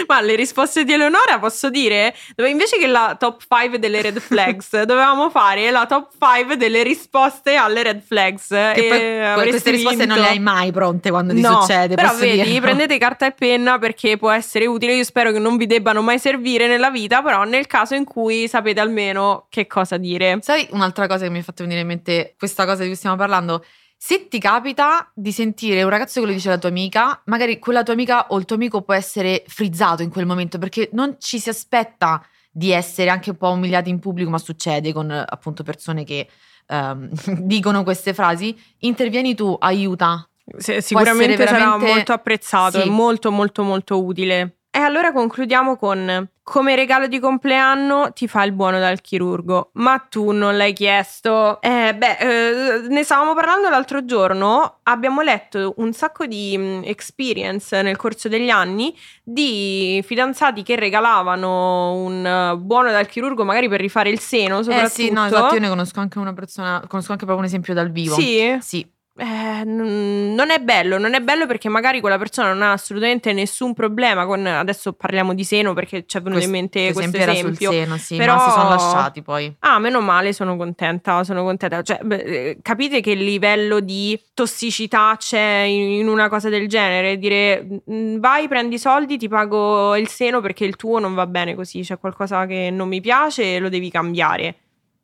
Ma 0.07 0.21
le 0.21 0.35
risposte 0.35 0.85
di 0.85 0.93
Eleonora 0.93 1.39
posso 1.39 1.71
dire? 1.71 2.15
Dove 2.35 2.51
invece 2.51 2.77
che 2.77 2.87
la 2.87 3.17
top 3.19 3.43
5 3.49 3.79
delle 3.79 4.03
red 4.03 4.19
flags, 4.21 4.71
dovevamo 4.85 5.31
fare 5.31 5.71
la 5.71 5.87
top 5.87 6.11
5 6.19 6.57
delle 6.57 6.83
risposte 6.83 7.55
alle 7.55 7.83
red 7.83 8.03
flags. 8.03 8.49
Che 8.49 9.33
poi 9.35 9.49
queste 9.49 9.71
risposte 9.71 10.05
non 10.05 10.19
le 10.19 10.29
hai 10.29 10.39
mai 10.39 10.71
pronte 10.71 11.11
quando 11.11 11.33
ti 11.33 11.41
no, 11.41 11.61
succede. 11.61 11.95
Però 11.95 12.15
vedi, 12.15 12.43
dirlo. 12.43 12.61
prendete 12.61 12.99
carta 12.99 13.27
e 13.27 13.33
penna 13.33 13.79
perché 13.79 14.19
può 14.19 14.31
essere 14.31 14.67
utile. 14.67 14.95
Io 14.95 15.05
spero 15.05 15.33
che 15.33 15.39
non 15.39 15.57
vi 15.57 15.67
debbano 15.67 16.03
mai 16.03 16.19
servire 16.19 16.67
nella 16.67 16.91
vita, 16.91 17.23
però 17.23 17.45
nel 17.45 17.67
caso 17.67 17.95
in 17.95 18.05
cui 18.05 18.49
sapete 18.49 18.81
almeno 18.81 19.47
che 19.49 19.67
cosa 19.67 19.97
dire. 19.97 20.39
Sai 20.43 20.67
un'altra 20.73 21.07
cosa 21.07 21.25
che 21.25 21.31
mi 21.31 21.39
ha 21.39 21.43
fatto 21.43 21.63
venire 21.63 21.81
in 21.81 21.87
mente 21.87 22.35
questa 22.37 22.67
cosa 22.67 22.83
di 22.83 22.89
cui 22.89 22.97
stiamo 22.97 23.17
parlando? 23.17 23.65
Se 24.05 24.27
ti 24.27 24.41
capita 24.41 25.09
di 25.15 25.31
sentire 25.31 25.85
un 25.85 25.89
ragazzo 25.89 26.19
che 26.19 26.27
lo 26.27 26.33
dice 26.33 26.49
alla 26.49 26.59
tua 26.59 26.71
amica, 26.71 27.23
magari 27.27 27.61
quella 27.61 27.85
tua 27.85 27.93
amica 27.93 28.27
o 28.31 28.39
il 28.41 28.47
tuo 28.47 28.57
amico 28.57 28.83
può 28.83 28.95
essere 28.95 29.45
frizzato 29.47 30.03
in 30.03 30.11
quel 30.11 30.27
momento 30.27 30.59
perché 30.59 30.89
non 30.95 31.15
ci 31.21 31.39
si 31.39 31.49
aspetta 31.49 32.21
di 32.51 32.73
essere 32.73 33.11
anche 33.11 33.31
un 33.31 33.37
po' 33.37 33.51
umiliati 33.51 33.91
in 33.91 34.01
pubblico, 34.01 34.29
ma 34.29 34.39
succede 34.39 34.93
con 34.93 35.09
appunto 35.09 35.63
persone 35.63 36.03
che 36.03 36.29
um, 36.67 37.11
dicono 37.47 37.85
queste 37.85 38.13
frasi. 38.13 38.61
Intervieni 38.79 39.37
tu, 39.37 39.57
aiuta. 39.61 40.29
Sì, 40.57 40.81
sicuramente 40.81 41.47
sarà 41.47 41.77
molto 41.77 42.13
apprezzato, 42.13 42.81
sì. 42.81 42.89
è 42.89 42.91
molto 42.91 43.31
molto 43.31 43.63
molto 43.63 44.03
utile. 44.03 44.57
E 44.69 44.81
allora 44.81 45.13
concludiamo 45.13 45.77
con 45.77 46.29
come 46.43 46.75
regalo 46.75 47.07
di 47.07 47.21
compleanno 47.21 48.13
ti 48.13 48.27
fa 48.27 48.43
il 48.43 48.53
buono 48.53 48.79
dal 48.79 49.01
chirurgo, 49.01 49.71
ma 49.75 49.99
tu 49.99 50.33
non 50.33 50.57
l'hai 50.57 50.73
chiesto. 50.73 51.61
Eh, 51.63 51.95
beh, 51.95 52.17
eh, 52.19 52.89
ne 52.89 53.05
stavamo 53.05 53.35
parlando 53.35 53.69
l'altro 53.69 54.05
giorno, 54.05 54.81
abbiamo 54.83 55.23
letto 55.23 55.75
un 55.77 55.93
sacco 55.93 56.27
di 56.27 56.57
mm, 56.59 56.83
experience 56.85 57.81
nel 57.83 57.97
corso 57.97 58.29
degli 58.29 58.51
anni 58.51 58.97
di 59.23 60.03
fidanzati 60.05 60.63
che 60.63 60.75
regalavano 60.77 61.95
un 61.95 62.53
uh, 62.55 62.59
buono 62.59 62.91
dal 62.91 63.07
chirurgo 63.07 63.45
magari 63.45 63.69
per 63.69 63.81
rifare 63.81 64.11
il 64.11 64.19
seno, 64.19 64.63
soprattutto. 64.63 64.87
Eh 64.87 65.05
sì, 65.05 65.11
no, 65.11 65.25
esatto, 65.25 65.55
io 65.55 65.61
ne 65.61 65.69
conosco 65.69 66.01
anche 66.01 66.19
una 66.19 66.33
persona, 66.33 66.83
conosco 66.89 67.13
anche 67.13 67.25
proprio 67.25 67.39
un 67.39 67.45
esempio 67.45 67.73
dal 67.73 67.91
vivo. 67.91 68.15
Sì? 68.15 68.59
Sì. 68.61 69.01
Eh, 69.15 69.65
non 69.65 70.51
è 70.51 70.59
bello, 70.59 70.97
non 70.97 71.13
è 71.13 71.21
bello 71.21 71.47
perché 71.47 71.69
magari 71.69 72.01
quella 72.01 72.17
persona 72.17 72.55
non 72.55 72.63
ha 72.63 72.73
assolutamente 72.73 73.35
nessun 73.35 73.75
problema 73.75 74.25
con 74.25 74.47
adesso 74.47 74.95
parliamo 74.95 75.35
di 75.35 75.45
seno 75.45 75.75
perché 75.75 76.05
ci 76.07 76.17
è 76.17 76.23
venuto 76.23 76.41
Quest, 76.41 76.47
in 76.47 76.53
mente 76.53 76.93
questo 76.95 77.17
esempio. 77.19 77.71
Seno, 77.71 77.97
sì, 77.99 78.17
però 78.17 78.39
si 78.39 78.51
sono 78.51 78.71
lasciati 78.71 79.21
poi. 79.21 79.55
Ah, 79.61 79.79
meno 79.79 80.01
male, 80.01 80.33
sono 80.33 80.57
contenta, 80.57 81.25
sono 81.25 81.43
contenta. 81.43 81.83
Cioè, 81.83 82.01
beh, 82.03 82.17
eh, 82.17 82.59
capite 82.63 83.03
che 83.03 83.13
livello 83.13 83.81
di 83.81 84.19
tossicità 84.33 85.15
c'è 85.19 85.65
in, 85.69 86.09
una 86.09 86.31
cosa 86.31 86.49
del 86.49 86.67
genere? 86.67 87.19
Dire 87.19 87.67
vai, 87.85 88.49
prendi 88.49 88.77
i 88.77 88.79
soldi, 88.79 89.19
ti 89.19 89.29
pago 89.29 89.95
il 89.95 90.09
seno 90.09 90.41
perché 90.41 90.65
il 90.65 90.77
tuo 90.77 90.99
non 90.99 91.13
va 91.13 91.27
bene 91.27 91.55
così, 91.55 91.83
c'è 91.83 91.99
qualcosa 91.99 92.47
che 92.47 92.71
non 92.73 92.89
mi 92.89 93.03
piace 93.03 93.57
e 93.57 93.59
lo 93.59 93.69
devi 93.69 93.91
cambiare 93.91 94.57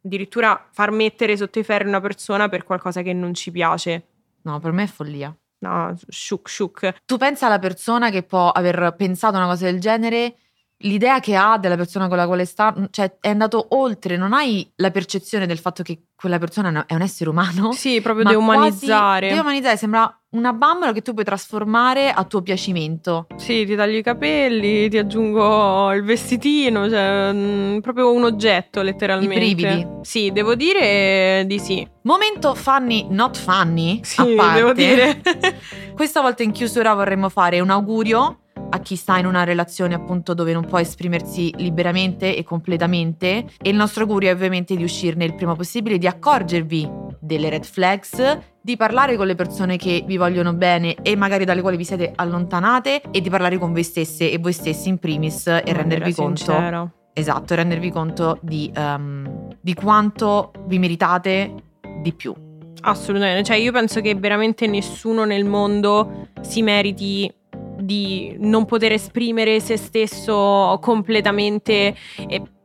addirittura 0.09 0.67
far 0.73 0.91
mettere 0.91 1.37
sotto 1.37 1.59
i 1.59 1.63
ferri 1.63 1.87
una 1.87 2.01
persona 2.01 2.49
per 2.49 2.65
qualcosa 2.65 3.03
che 3.03 3.13
non 3.13 3.35
ci 3.35 3.51
piace. 3.51 4.07
No, 4.43 4.59
per 4.59 4.73
me 4.73 4.85
è 4.85 4.87
follia. 4.87 5.35
No, 5.61 5.97
shuk 6.09 6.49
shuk. 6.49 7.03
Tu 7.05 7.17
pensa 7.17 7.47
alla 7.47 7.59
persona 7.59 8.11
che 8.11 8.23
può 8.23 8.51
aver 8.51 8.95
pensato 8.97 9.37
una 9.37 9.47
cosa 9.47 9.65
del 9.65 9.81
genere, 9.81 10.37
l'idea 10.79 11.21
che 11.21 11.35
ha 11.35 11.59
della 11.59 11.77
persona 11.77 12.09
con 12.09 12.17
la 12.17 12.27
quale 12.27 12.45
sta, 12.45 12.75
cioè 12.91 13.17
è 13.21 13.29
andato 13.29 13.67
oltre, 13.71 14.17
non 14.17 14.33
hai 14.33 14.71
la 14.77 14.91
percezione 14.91 15.47
del 15.47 15.59
fatto 15.59 15.83
che 15.83 16.05
quella 16.15 16.39
persona 16.39 16.87
è 16.87 16.95
un 16.95 17.03
essere 17.03 17.31
umano. 17.31 17.73
Sì, 17.73 18.01
proprio 18.01 18.25
di 18.25 18.35
umanizzare. 18.35 19.33
Di 19.33 19.39
umanizzare, 19.39 19.77
sembra 19.77 20.18
una 20.31 20.53
bambola 20.53 20.93
che 20.93 21.01
tu 21.01 21.15
puoi 21.15 21.25
trasformare 21.25 22.11
a 22.11 22.25
tuo 22.25 22.43
piacimento. 22.43 23.29
Sì, 23.37 23.65
ti 23.65 23.75
taglio 23.75 23.97
i 23.97 24.03
capelli, 24.03 24.89
ti 24.91 24.99
aggiungo 24.99 25.93
il 25.93 26.05
vestitino, 26.05 26.89
cioè 26.89 27.33
mh, 27.33 27.37
mm, 27.37 27.79
proprio 27.79 28.13
un 28.13 28.25
oggetto 28.25 28.83
letteralmente. 28.83 29.35
I 29.35 29.55
brividi. 29.55 29.87
Sì, 30.03 30.31
devo 30.31 30.55
dire 30.55 31.45
di 31.47 31.59
sì. 31.59 31.87
Momento 32.03 32.55
funny, 32.55 33.07
not 33.09 33.39
funny. 33.39 34.01
Sì, 34.03 34.37
devo 34.53 34.73
dire. 34.75 35.21
Questa 35.97 36.21
volta 36.21 36.43
in 36.43 36.53
chiusura 36.53 36.93
vorremmo 36.93 37.31
fare 37.31 37.61
un 37.61 37.71
augurio 37.71 38.41
a 38.71 38.79
chi 38.81 38.97
sta 38.97 39.19
in 39.19 39.27
una 39.27 39.45
relazione 39.45 39.95
appunto 39.95 40.35
dove 40.35 40.53
non 40.53 40.65
può 40.65 40.79
esprimersi 40.79 41.53
liberamente 41.57 42.37
e 42.37 42.45
completamente 42.45 43.47
e 43.61 43.71
il 43.71 43.77
nostro 43.77 44.03
augurio 44.03 44.31
è 44.31 44.33
ovviamente 44.33 44.77
di 44.77 44.83
uscirne 44.83 45.25
il 45.25 45.35
prima 45.35 45.55
possibile, 45.55 45.99
di 45.99 46.07
accorgervi 46.07 47.07
delle 47.21 47.49
red 47.49 47.65
flags, 47.65 48.39
di 48.61 48.77
parlare 48.77 49.17
con 49.17 49.27
le 49.27 49.35
persone 49.35 49.77
che 49.77 50.05
vi 50.07 50.17
vogliono 50.17 50.53
bene 50.53 50.97
e 51.03 51.17
magari 51.17 51.45
dalle 51.45 51.61
quali 51.61 51.77
vi 51.77 51.85
siete 51.85 52.13
allontanate 52.15 53.03
e 53.11 53.21
di 53.21 53.31
parlare 53.31 53.59
con 53.59 53.73
voi 53.73 53.83
stesse 53.83 54.31
e 54.31 54.39
voi 54.39 54.53
stessi 54.53 54.89
in 54.89 54.99
primis 54.99 55.47
e 55.47 55.63
non 55.65 55.75
rendervi 55.75 56.15
conto 56.15 56.53
sincero. 56.53 56.93
Esatto, 57.13 57.55
rendervi 57.55 57.91
conto 57.91 58.39
di, 58.43 58.71
um, 58.77 59.49
di 59.61 59.75
quanto 59.75 60.53
vi 60.67 60.79
meritate 60.79 61.53
di 62.01 62.13
più. 62.13 62.33
Assolutamente, 62.81 63.43
cioè 63.43 63.57
io 63.57 63.73
penso 63.73 64.01
che 64.01 64.15
veramente 64.15 64.69
nessuno 64.69 65.25
nel 65.25 65.45
mondo 65.45 66.29
si 66.43 66.63
meriti 66.63 67.33
di 67.79 68.37
non 68.39 68.65
poter 68.65 68.93
esprimere 68.93 69.61
se 69.61 69.77
stesso 69.77 70.79
completamente 70.81 71.95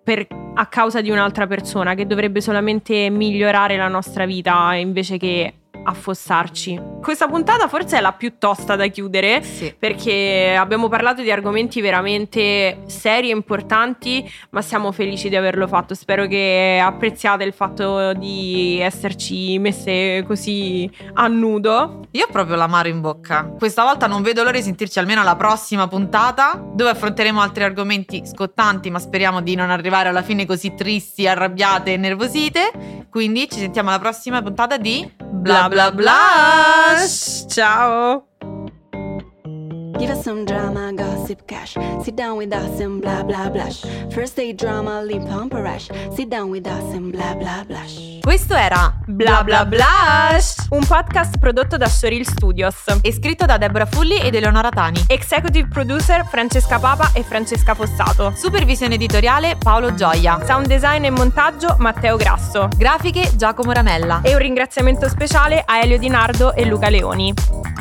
per, 0.04 0.28
a 0.56 0.66
causa 0.68 1.02
di 1.02 1.10
un'altra 1.10 1.48
persona 1.48 1.96
che 1.96 2.06
dovrebbe 2.06 2.42
solamente 2.42 3.10
migliorare 3.10 3.78
la 3.78 3.88
nostra 3.88 4.26
vita 4.26 4.74
invece 4.76 5.18
che 5.18 5.54
affossarci. 5.84 6.80
Questa 7.02 7.28
puntata 7.28 7.68
forse 7.68 7.98
è 7.98 8.02
la 8.02 8.14
più 8.14 8.38
tosta 8.38 8.76
da 8.76 8.88
chiudere 8.88 9.44
sì. 9.44 9.74
perché 9.78 10.56
abbiamo 10.58 10.88
parlato 10.88 11.22
di 11.22 11.32
argomenti 11.32 11.82
veramente 11.82 12.84
seri 12.86 13.30
e 13.30 13.34
importanti, 13.34 14.30
ma 14.52 14.62
siamo 14.62 14.92
felici 14.92 15.30
di 15.30 15.36
averlo 15.36 15.68
fatto. 15.68 15.94
Spero 15.96 16.28
che 16.28 16.82
apprezziate 16.82 17.44
il 17.44 17.54
fatto 17.54 18.14
di 18.14 18.80
esserci 18.80 19.60
messe 19.60 20.24
così 20.26 20.90
a 21.14 21.28
nudo. 21.28 22.08
Io 22.12 22.26
ho 22.26 22.32
proprio 22.32 22.56
l'amaro 22.56 22.88
in 22.88 23.02
bocca. 23.02 23.54
Questa 23.58 23.84
volta 23.84 24.08
non 24.08 24.22
vedo 24.22 24.44
l'ora 24.44 24.58
di 24.58 24.64
sentirci 24.64 25.00
almeno 25.00 25.22
alla 25.22 25.36
prossima 25.36 25.88
puntata 25.88 26.62
dove 26.74 26.92
affronteremo 26.92 27.42
altri 27.42 27.64
argomenti 27.64 28.24
scottanti, 28.26 28.90
ma 28.90 29.00
speriamo 29.00 29.42
di 29.42 29.56
non 29.56 29.70
arrivare 29.70 30.10
alla 30.10 30.22
fine 30.22 30.46
così 30.46 30.74
tristi, 30.76 31.28
arrabbiate 31.28 31.94
e 31.94 31.98
nervosite. 31.98 33.06
Quindi 33.10 33.50
ci 33.50 33.60
sentiamo 33.60 33.90
alla 33.90 34.00
prossima 34.00 34.42
puntata 34.42 34.78
di 34.78 35.12
Bla 35.44 35.68
bla 35.68 35.73
bla. 35.92 36.96
Ciao. 37.48 38.33
Give 40.04 40.12
us 40.12 40.24
some 40.24 40.44
drama, 40.44 40.92
gossip, 40.92 41.46
cash. 41.46 41.78
Sit 42.02 42.16
down 42.16 42.36
with 42.36 42.52
us 42.52 42.78
and 42.82 43.00
blah 43.00 43.24
blah 43.24 43.50
blush. 43.50 43.86
First 44.10 44.36
day 44.36 44.54
drama, 44.54 45.02
lip 45.02 45.26
pump 45.30 45.54
rush. 45.54 45.88
Sit 46.14 46.28
down 46.28 46.50
with 46.50 46.68
us 46.68 46.94
and 46.94 47.10
blah 47.10 47.34
blah 47.36 47.64
blush. 47.64 48.20
Questo 48.20 48.54
era 48.54 48.94
Bla 49.06 49.46
Bla 49.46 49.66
Blush, 49.66 50.56
un 50.72 50.86
podcast 50.86 51.38
prodotto 51.38 51.78
da 51.78 51.88
Soril 51.88 52.28
Studios 52.28 52.84
e 53.02 53.14
scritto 53.14 53.46
da 53.46 53.58
Deborah 53.58 53.86
Fulli 53.86 54.18
ed 54.20 54.36
Eleonora 54.36 54.72
Tani. 54.72 55.06
Executive 55.08 55.70
producer 55.70 56.26
Francesca 56.26 56.80
Papa 56.80 57.12
e 57.14 57.24
Francesca 57.24 57.74
Fossato. 57.74 58.34
Supervisione 58.36 58.96
editoriale 58.96 59.56
Paolo 59.58 59.94
Gioia. 59.94 60.44
Sound 60.44 60.68
design 60.68 61.06
e 61.06 61.12
montaggio 61.12 61.78
Matteo 61.80 62.18
Grasso. 62.18 62.68
Grafiche 62.76 63.38
Giacomo 63.38 63.72
Ramella. 63.72 64.20
E 64.22 64.34
un 64.34 64.40
ringraziamento 64.40 65.08
speciale 65.08 65.64
a 65.66 65.80
Elio 65.80 65.98
Di 65.98 66.10
Nardo 66.10 66.54
e 66.54 66.66
Luca 66.66 66.90
Leoni. 66.90 67.73